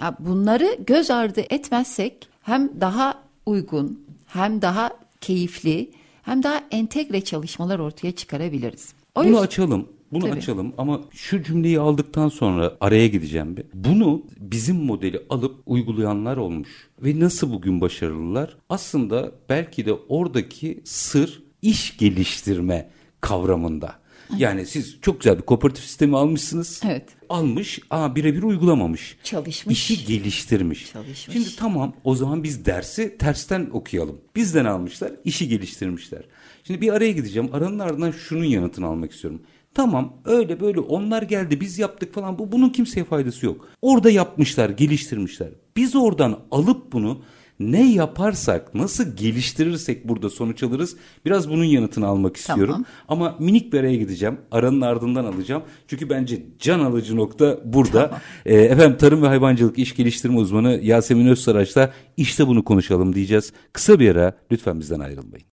Ya 0.00 0.16
bunları 0.18 0.76
göz 0.86 1.10
ardı 1.10 1.40
etmezsek 1.50 2.28
hem 2.42 2.80
daha 2.80 3.22
uygun, 3.46 4.00
hem 4.26 4.62
daha 4.62 4.90
keyifli, 5.20 5.90
hem 6.22 6.42
daha 6.42 6.64
entegre 6.70 7.20
çalışmalar 7.20 7.78
ortaya 7.78 8.12
çıkarabiliriz. 8.12 8.92
O 9.14 9.20
Bunu 9.20 9.28
yüzden 9.28 9.42
açalım. 9.42 9.88
Bunu 10.12 10.24
Tabii. 10.24 10.38
açalım 10.38 10.72
ama 10.78 11.00
şu 11.10 11.42
cümleyi 11.42 11.80
aldıktan 11.80 12.28
sonra 12.28 12.76
araya 12.80 13.06
gideceğim 13.06 13.56
bir. 13.56 13.64
Bunu 13.74 14.22
bizim 14.36 14.76
modeli 14.76 15.22
alıp 15.30 15.62
uygulayanlar 15.66 16.36
olmuş. 16.36 16.88
Ve 17.02 17.20
nasıl 17.20 17.52
bugün 17.52 17.80
başarılılar? 17.80 18.56
Aslında 18.68 19.32
belki 19.48 19.86
de 19.86 19.92
oradaki 19.92 20.80
sır 20.84 21.42
iş 21.62 21.96
geliştirme 21.96 22.90
kavramında. 23.20 23.94
Yani 24.36 24.66
siz 24.66 25.00
çok 25.02 25.20
güzel 25.20 25.38
bir 25.38 25.42
kooperatif 25.42 25.84
sistemi 25.84 26.16
almışsınız. 26.16 26.80
Evet. 26.86 27.08
Almış 27.28 27.80
ama 27.90 28.16
birebir 28.16 28.42
uygulamamış. 28.42 29.16
Çalışmış. 29.24 29.90
İşi 29.90 30.06
geliştirmiş. 30.06 30.92
Çalışmış. 30.92 31.36
Şimdi 31.36 31.56
tamam 31.56 31.94
o 32.04 32.14
zaman 32.14 32.42
biz 32.42 32.64
dersi 32.64 33.18
tersten 33.18 33.68
okuyalım. 33.72 34.20
Bizden 34.36 34.64
almışlar, 34.64 35.12
işi 35.24 35.48
geliştirmişler. 35.48 36.22
Şimdi 36.64 36.80
bir 36.80 36.92
araya 36.92 37.12
gideceğim. 37.12 37.50
Aranın 37.52 37.78
ardından 37.78 38.10
şunun 38.10 38.44
yanıtını 38.44 38.86
almak 38.86 39.12
istiyorum. 39.12 39.42
Tamam 39.74 40.16
öyle 40.24 40.60
böyle 40.60 40.80
onlar 40.80 41.22
geldi 41.22 41.60
biz 41.60 41.78
yaptık 41.78 42.14
falan 42.14 42.38
bu 42.38 42.52
bunun 42.52 42.70
kimseye 42.70 43.04
faydası 43.04 43.46
yok. 43.46 43.68
Orada 43.82 44.10
yapmışlar, 44.10 44.70
geliştirmişler. 44.70 45.48
Biz 45.76 45.96
oradan 45.96 46.40
alıp 46.50 46.92
bunu 46.92 47.22
ne 47.60 47.92
yaparsak, 47.92 48.74
nasıl 48.74 49.16
geliştirirsek 49.16 50.08
burada 50.08 50.30
sonuç 50.30 50.62
alırız. 50.62 50.96
Biraz 51.24 51.50
bunun 51.50 51.64
yanıtını 51.64 52.06
almak 52.06 52.36
istiyorum. 52.36 52.72
Tamam. 52.72 52.84
Ama 53.08 53.36
minik 53.38 53.72
bir 53.72 53.80
araya 53.80 53.96
gideceğim. 53.96 54.40
Aranın 54.50 54.80
ardından 54.80 55.24
alacağım. 55.24 55.62
Çünkü 55.88 56.10
bence 56.10 56.42
can 56.58 56.80
alıcı 56.80 57.16
nokta 57.16 57.58
burada. 57.64 58.20
Ee, 58.46 58.56
efendim 58.56 58.96
Tarım 58.98 59.22
ve 59.22 59.26
Hayvancılık 59.26 59.78
İş 59.78 59.96
Geliştirme 59.96 60.38
Uzmanı 60.38 60.80
Yasemin 60.82 61.26
Özsaraç'ta 61.26 61.92
işte 62.16 62.46
bunu 62.46 62.64
konuşalım 62.64 63.14
diyeceğiz. 63.14 63.52
Kısa 63.72 64.00
bir 64.00 64.16
ara 64.16 64.32
lütfen 64.52 64.80
bizden 64.80 65.00
ayrılmayın. 65.00 65.46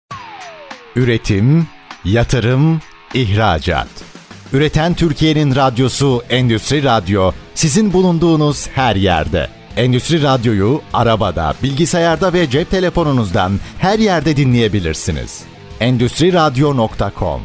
Üretim, 0.97 1.67
yatırım, 2.05 2.81
ihracat. 3.15 3.89
Üreten 4.53 4.95
Türkiye'nin 4.95 5.55
radyosu 5.55 6.23
Endüstri 6.31 6.83
Radyo 6.83 7.33
sizin 7.55 7.93
bulunduğunuz 7.93 8.69
her 8.69 8.97
yerde. 8.97 9.49
Endüstri 9.76 10.23
Radyo'yu 10.23 10.80
arabada, 10.92 11.54
bilgisayarda 11.62 12.33
ve 12.33 12.50
cep 12.50 12.71
telefonunuzdan 12.71 13.52
her 13.78 13.99
yerde 13.99 14.37
dinleyebilirsiniz. 14.37 15.45
Endüstri 15.80 16.33
Radyo.com 16.33 17.40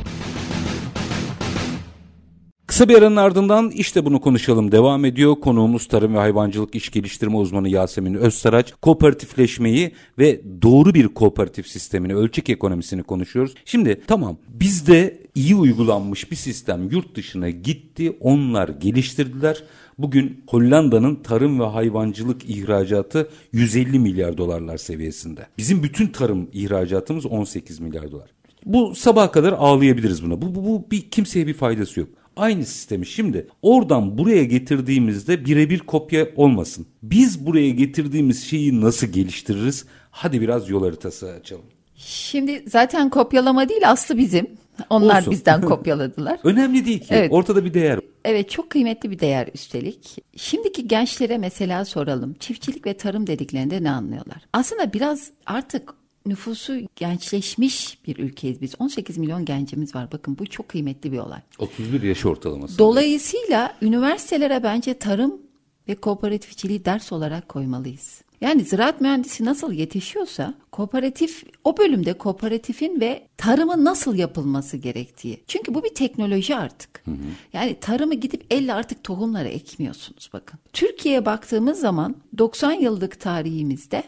Kısa 2.68 2.90
bir 2.90 2.98
aranın 2.98 3.16
ardından 3.16 3.72
işte 3.72 4.06
bunu 4.06 4.22
konuşalım 4.22 4.72
devam 4.72 5.06
ediyor. 5.06 5.36
Konuğumuz 5.36 5.88
Tarım 5.88 6.14
ve 6.14 6.18
Hayvancılık 6.18 6.76
İş 6.76 6.92
Geliştirme 6.92 7.38
Uzmanı 7.38 7.70
Yasemin 7.70 8.14
Özsaraç. 8.14 8.74
Kooperatifleşmeyi 8.82 9.92
ve 10.20 10.42
doğru 10.62 10.94
bir 10.94 11.08
kooperatif 11.08 11.68
sistemini, 11.68 12.16
ölçek 12.16 12.50
ekonomisini 12.50 13.04
konuşuyoruz. 13.04 13.54
Şimdi 13.66 14.02
tamam 14.08 14.38
bizde 14.48 15.20
iyi 15.36 15.56
uygulanmış 15.56 16.32
bir 16.32 16.36
sistem 16.36 16.90
yurt 16.90 17.16
dışına 17.16 17.50
gitti. 17.50 18.18
Onlar 18.20 18.70
geliştirdiler. 18.70 19.64
Bugün 20.02 20.44
Hollanda'nın 20.48 21.16
tarım 21.16 21.60
ve 21.60 21.64
hayvancılık 21.66 22.50
ihracatı 22.50 23.30
150 23.52 24.00
milyar 24.00 24.38
dolarlar 24.38 24.78
seviyesinde. 24.78 25.48
Bizim 25.58 25.84
bütün 25.84 26.08
tarım 26.08 26.50
ihracatımız 26.54 27.26
18 27.26 27.80
milyar 27.80 28.12
dolar. 28.12 28.30
Bu 28.66 28.96
sabaha 28.96 29.32
kadar 29.32 29.54
ağlayabiliriz 29.54 30.24
buna. 30.26 30.42
Bu, 30.42 30.56
bu, 30.56 30.66
bu 30.66 30.92
bir 30.92 31.10
kimseye 31.10 31.48
bir 31.48 31.54
faydası 31.54 32.00
yok. 32.00 32.10
Aynı 32.36 32.66
sistemi 32.66 33.06
şimdi 33.06 33.48
oradan 33.62 34.18
buraya 34.18 34.44
getirdiğimizde 34.44 35.46
birebir 35.46 35.80
kopya 35.80 36.28
olmasın. 36.36 36.86
Biz 37.04 37.46
buraya 37.46 37.70
getirdiğimiz 37.70 38.44
şeyi 38.44 38.82
nasıl 38.82 39.08
geliştiririz? 39.08 39.86
Hadi 40.12 40.42
biraz 40.42 40.70
yol 40.70 40.84
haritası 40.84 41.32
açalım. 41.32 41.66
Şimdi 41.96 42.64
zaten 42.68 43.10
kopyalama 43.10 43.70
değil 43.70 43.90
aslı 43.92 44.18
bizim. 44.18 44.48
Onlar 44.90 45.20
Olsun. 45.20 45.32
bizden 45.32 45.62
kopyaladılar. 45.66 46.40
Önemli 46.44 46.86
değil 46.86 47.00
ki. 47.00 47.08
Evet. 47.10 47.32
Ortada 47.32 47.66
bir 47.66 47.74
değer. 47.74 48.00
Evet 48.26 48.50
çok 48.50 48.70
kıymetli 48.70 49.12
bir 49.12 49.20
değer 49.20 49.50
üstelik. 49.54 50.18
Şimdiki 50.36 50.88
gençlere 50.88 51.38
mesela 51.38 51.86
soralım. 51.86 52.34
Çiftçilik 52.34 52.86
ve 52.86 52.94
tarım 52.94 53.28
dediklerinde 53.28 53.84
ne 53.84 53.92
anlıyorlar? 53.92 54.42
Aslında 54.54 54.94
biraz 54.94 55.32
artık 55.46 55.94
nüfusu 56.26 56.74
gençleşmiş 56.96 58.08
bir 58.08 58.18
ülkeyiz 58.18 58.62
biz. 58.62 58.76
18 58.80 59.18
milyon 59.18 59.46
gencimiz 59.46 59.96
var. 59.96 60.12
Bakın 60.12 60.38
bu 60.40 60.46
çok 60.46 60.70
kıymetli 60.70 61.12
bir 61.12 61.20
olay. 61.20 61.40
31 61.60 62.02
yaş 62.02 62.26
ortalaması. 62.26 62.78
Dolayısıyla 62.78 63.76
üniversitelere 63.82 64.64
bence 64.64 64.94
tarım 64.94 65.42
ve 65.88 65.96
kooperatifçiliği 65.96 66.86
ders 66.86 67.12
olarak 67.12 67.50
koymalıyız. 67.50 68.22
Yani 68.42 68.64
ziraat 68.64 69.02
mühendisi 69.02 69.46
nasıl 69.46 69.72
yetişiyorsa 69.72 70.54
kooperatif 70.72 71.44
o 71.64 71.78
bölümde 71.78 72.14
kooperatifin 72.14 73.00
ve 73.00 73.28
tarımın 73.38 73.86
nasıl 73.86 74.16
yapılması 74.16 74.78
gerektiği. 74.78 75.44
Çünkü 75.48 75.74
bu 75.74 75.84
bir 75.84 75.96
teknoloji 75.96 76.56
artık. 76.56 77.02
Hı 77.06 77.12
hı. 77.12 77.16
Yani 77.54 77.78
tarımı 77.82 78.14
gidip 78.14 78.46
elle 78.50 78.74
artık 78.74 79.04
tohumları 79.04 79.48
ekmiyorsunuz 79.48 80.30
bakın. 80.34 80.60
Türkiye'ye 80.74 81.26
baktığımız 81.26 81.80
zaman 81.80 82.16
90 82.38 82.72
yıllık 82.72 83.20
tarihimizde 83.20 84.04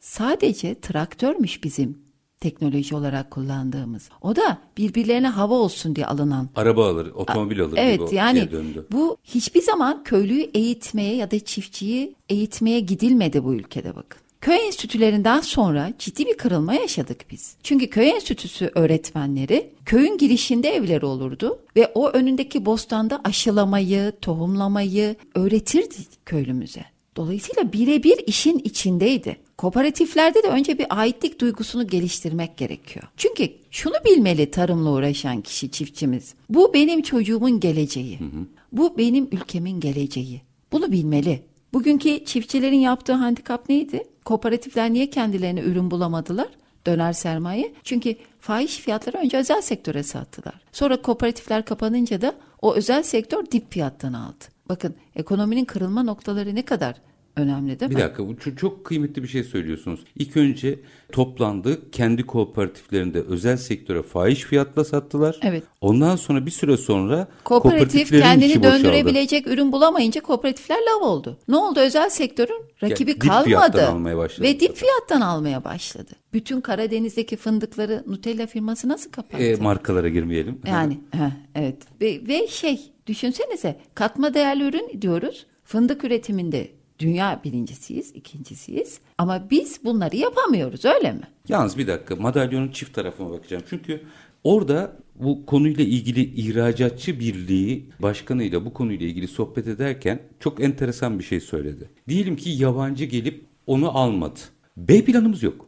sadece 0.00 0.80
traktörmüş 0.80 1.64
bizim 1.64 1.98
teknoloji 2.42 2.96
olarak 2.96 3.30
kullandığımız. 3.30 4.08
O 4.22 4.36
da 4.36 4.58
birbirlerine 4.78 5.28
hava 5.28 5.54
olsun 5.54 5.96
diye 5.96 6.06
alınan. 6.06 6.48
Araba 6.56 6.88
alır, 6.88 7.06
otomobil 7.14 7.60
alır 7.60 7.76
evet, 7.76 8.00
gibi 8.00 8.14
yani 8.14 8.50
döndü. 8.50 8.86
Bu 8.92 9.16
hiçbir 9.24 9.62
zaman 9.62 10.04
köylüyü 10.04 10.50
eğitmeye 10.54 11.16
ya 11.16 11.30
da 11.30 11.38
çiftçiyi 11.38 12.14
eğitmeye 12.28 12.80
gidilmedi 12.80 13.44
bu 13.44 13.54
ülkede 13.54 13.96
bakın. 13.96 14.22
Köy 14.40 14.66
enstitülerinden 14.66 15.40
sonra 15.40 15.92
ciddi 15.98 16.26
bir 16.26 16.36
kırılma 16.36 16.74
yaşadık 16.74 17.24
biz. 17.30 17.56
Çünkü 17.62 17.90
köy 17.90 18.10
enstitüsü 18.10 18.70
öğretmenleri 18.74 19.70
köyün 19.84 20.18
girişinde 20.18 20.68
evleri 20.68 21.06
olurdu 21.06 21.58
ve 21.76 21.92
o 21.94 22.08
önündeki 22.08 22.66
bostanda 22.66 23.20
aşılamayı, 23.24 24.12
tohumlamayı 24.20 25.16
öğretirdi 25.34 25.96
köylümüze. 26.26 26.91
Dolayısıyla 27.16 27.72
birebir 27.72 28.20
işin 28.26 28.58
içindeydi. 28.58 29.36
Kooperatiflerde 29.58 30.42
de 30.42 30.48
önce 30.48 30.78
bir 30.78 30.86
aitlik 30.90 31.40
duygusunu 31.40 31.86
geliştirmek 31.86 32.56
gerekiyor. 32.56 33.04
Çünkü 33.16 33.52
şunu 33.70 33.94
bilmeli 34.04 34.50
tarımla 34.50 34.90
uğraşan 34.90 35.40
kişi 35.40 35.70
çiftçimiz. 35.70 36.34
Bu 36.48 36.74
benim 36.74 37.02
çocuğumun 37.02 37.60
geleceği. 37.60 38.20
Hı 38.20 38.24
hı. 38.24 38.46
Bu 38.72 38.98
benim 38.98 39.28
ülkemin 39.32 39.80
geleceği. 39.80 40.42
Bunu 40.72 40.92
bilmeli. 40.92 41.42
Bugünkü 41.72 42.24
çiftçilerin 42.24 42.76
yaptığı 42.76 43.12
handikap 43.12 43.68
neydi? 43.68 44.02
Kooperatifler 44.24 44.92
niye 44.92 45.10
kendilerine 45.10 45.60
ürün 45.60 45.90
bulamadılar? 45.90 46.48
Döner 46.86 47.12
sermaye. 47.12 47.72
Çünkü 47.84 48.16
fahiş 48.40 48.76
fiyatları 48.76 49.18
önce 49.18 49.36
özel 49.36 49.60
sektöre 49.60 50.02
sattılar. 50.02 50.54
Sonra 50.72 51.02
kooperatifler 51.02 51.64
kapanınca 51.64 52.20
da 52.20 52.34
o 52.62 52.74
özel 52.74 53.02
sektör 53.02 53.50
dip 53.50 53.72
fiyattan 53.72 54.12
aldı. 54.12 54.44
Bakın 54.68 54.94
ekonominin 55.16 55.64
kırılma 55.64 56.02
noktaları 56.02 56.54
ne 56.54 56.64
kadar 56.64 56.94
önemli 57.36 57.80
değil 57.80 57.92
mi? 57.92 57.96
Bir 57.96 58.02
dakika 58.02 58.28
bu 58.28 58.36
çok, 58.36 58.58
çok 58.58 58.84
kıymetli 58.84 59.22
bir 59.22 59.28
şey 59.28 59.44
söylüyorsunuz. 59.44 60.00
İlk 60.16 60.36
önce 60.36 60.78
toplandı 61.12 61.90
kendi 61.90 62.22
kooperatiflerinde 62.22 63.20
özel 63.20 63.56
sektöre 63.56 64.02
fahiş 64.02 64.40
fiyatla 64.42 64.84
sattılar. 64.84 65.38
Evet. 65.42 65.62
Ondan 65.80 66.16
sonra 66.16 66.46
bir 66.46 66.50
süre 66.50 66.76
sonra 66.76 67.28
kooperatif 67.44 68.10
kendini 68.10 68.62
döndürebilecek 68.62 69.46
ürün 69.46 69.72
bulamayınca 69.72 70.20
kooperatifler 70.20 70.78
lav 70.78 71.06
oldu. 71.06 71.38
Ne 71.48 71.56
oldu 71.56 71.80
özel 71.80 72.10
sektörün 72.10 72.62
rakibi 72.82 73.10
yani 73.10 73.18
kalmadı 73.18 73.86
almaya 73.86 74.16
başladı. 74.16 74.48
ve 74.48 74.60
dip 74.60 74.76
fiyattan 74.76 75.20
almaya 75.20 75.64
başladı. 75.64 76.10
Bütün 76.32 76.60
Karadeniz'deki 76.60 77.36
fındıkları 77.36 78.04
Nutella 78.06 78.46
firması 78.46 78.88
nasıl 78.88 79.10
kapattı? 79.10 79.44
E, 79.44 79.56
markalara 79.56 80.08
girmeyelim. 80.08 80.60
Yani 80.72 81.00
heh, 81.10 81.30
evet 81.54 81.76
ve, 82.00 82.28
ve 82.28 82.48
şey 82.48 82.92
düşünsenize 83.06 83.80
katma 83.94 84.34
değerli 84.34 84.64
ürün 84.64 85.02
diyoruz. 85.02 85.46
Fındık 85.64 86.04
üretiminde 86.04 86.68
dünya 87.02 87.40
birincisiyiz, 87.44 88.10
ikincisiyiz. 88.14 89.00
Ama 89.18 89.50
biz 89.50 89.84
bunları 89.84 90.16
yapamıyoruz 90.16 90.84
öyle 90.84 91.12
mi? 91.12 91.22
Yalnız 91.48 91.78
bir 91.78 91.86
dakika 91.86 92.16
madalyonun 92.16 92.68
çift 92.68 92.94
tarafına 92.94 93.30
bakacağım. 93.30 93.62
Çünkü 93.68 94.02
orada 94.44 94.96
bu 95.14 95.46
konuyla 95.46 95.84
ilgili 95.84 96.20
ihracatçı 96.20 97.20
birliği 97.20 97.90
başkanıyla 97.98 98.64
bu 98.64 98.72
konuyla 98.72 99.06
ilgili 99.06 99.28
sohbet 99.28 99.66
ederken 99.66 100.22
çok 100.40 100.60
enteresan 100.60 101.18
bir 101.18 101.24
şey 101.24 101.40
söyledi. 101.40 101.90
Diyelim 102.08 102.36
ki 102.36 102.50
yabancı 102.50 103.04
gelip 103.04 103.44
onu 103.66 103.98
almadı. 103.98 104.40
B 104.76 105.04
planımız 105.04 105.42
yok. 105.42 105.66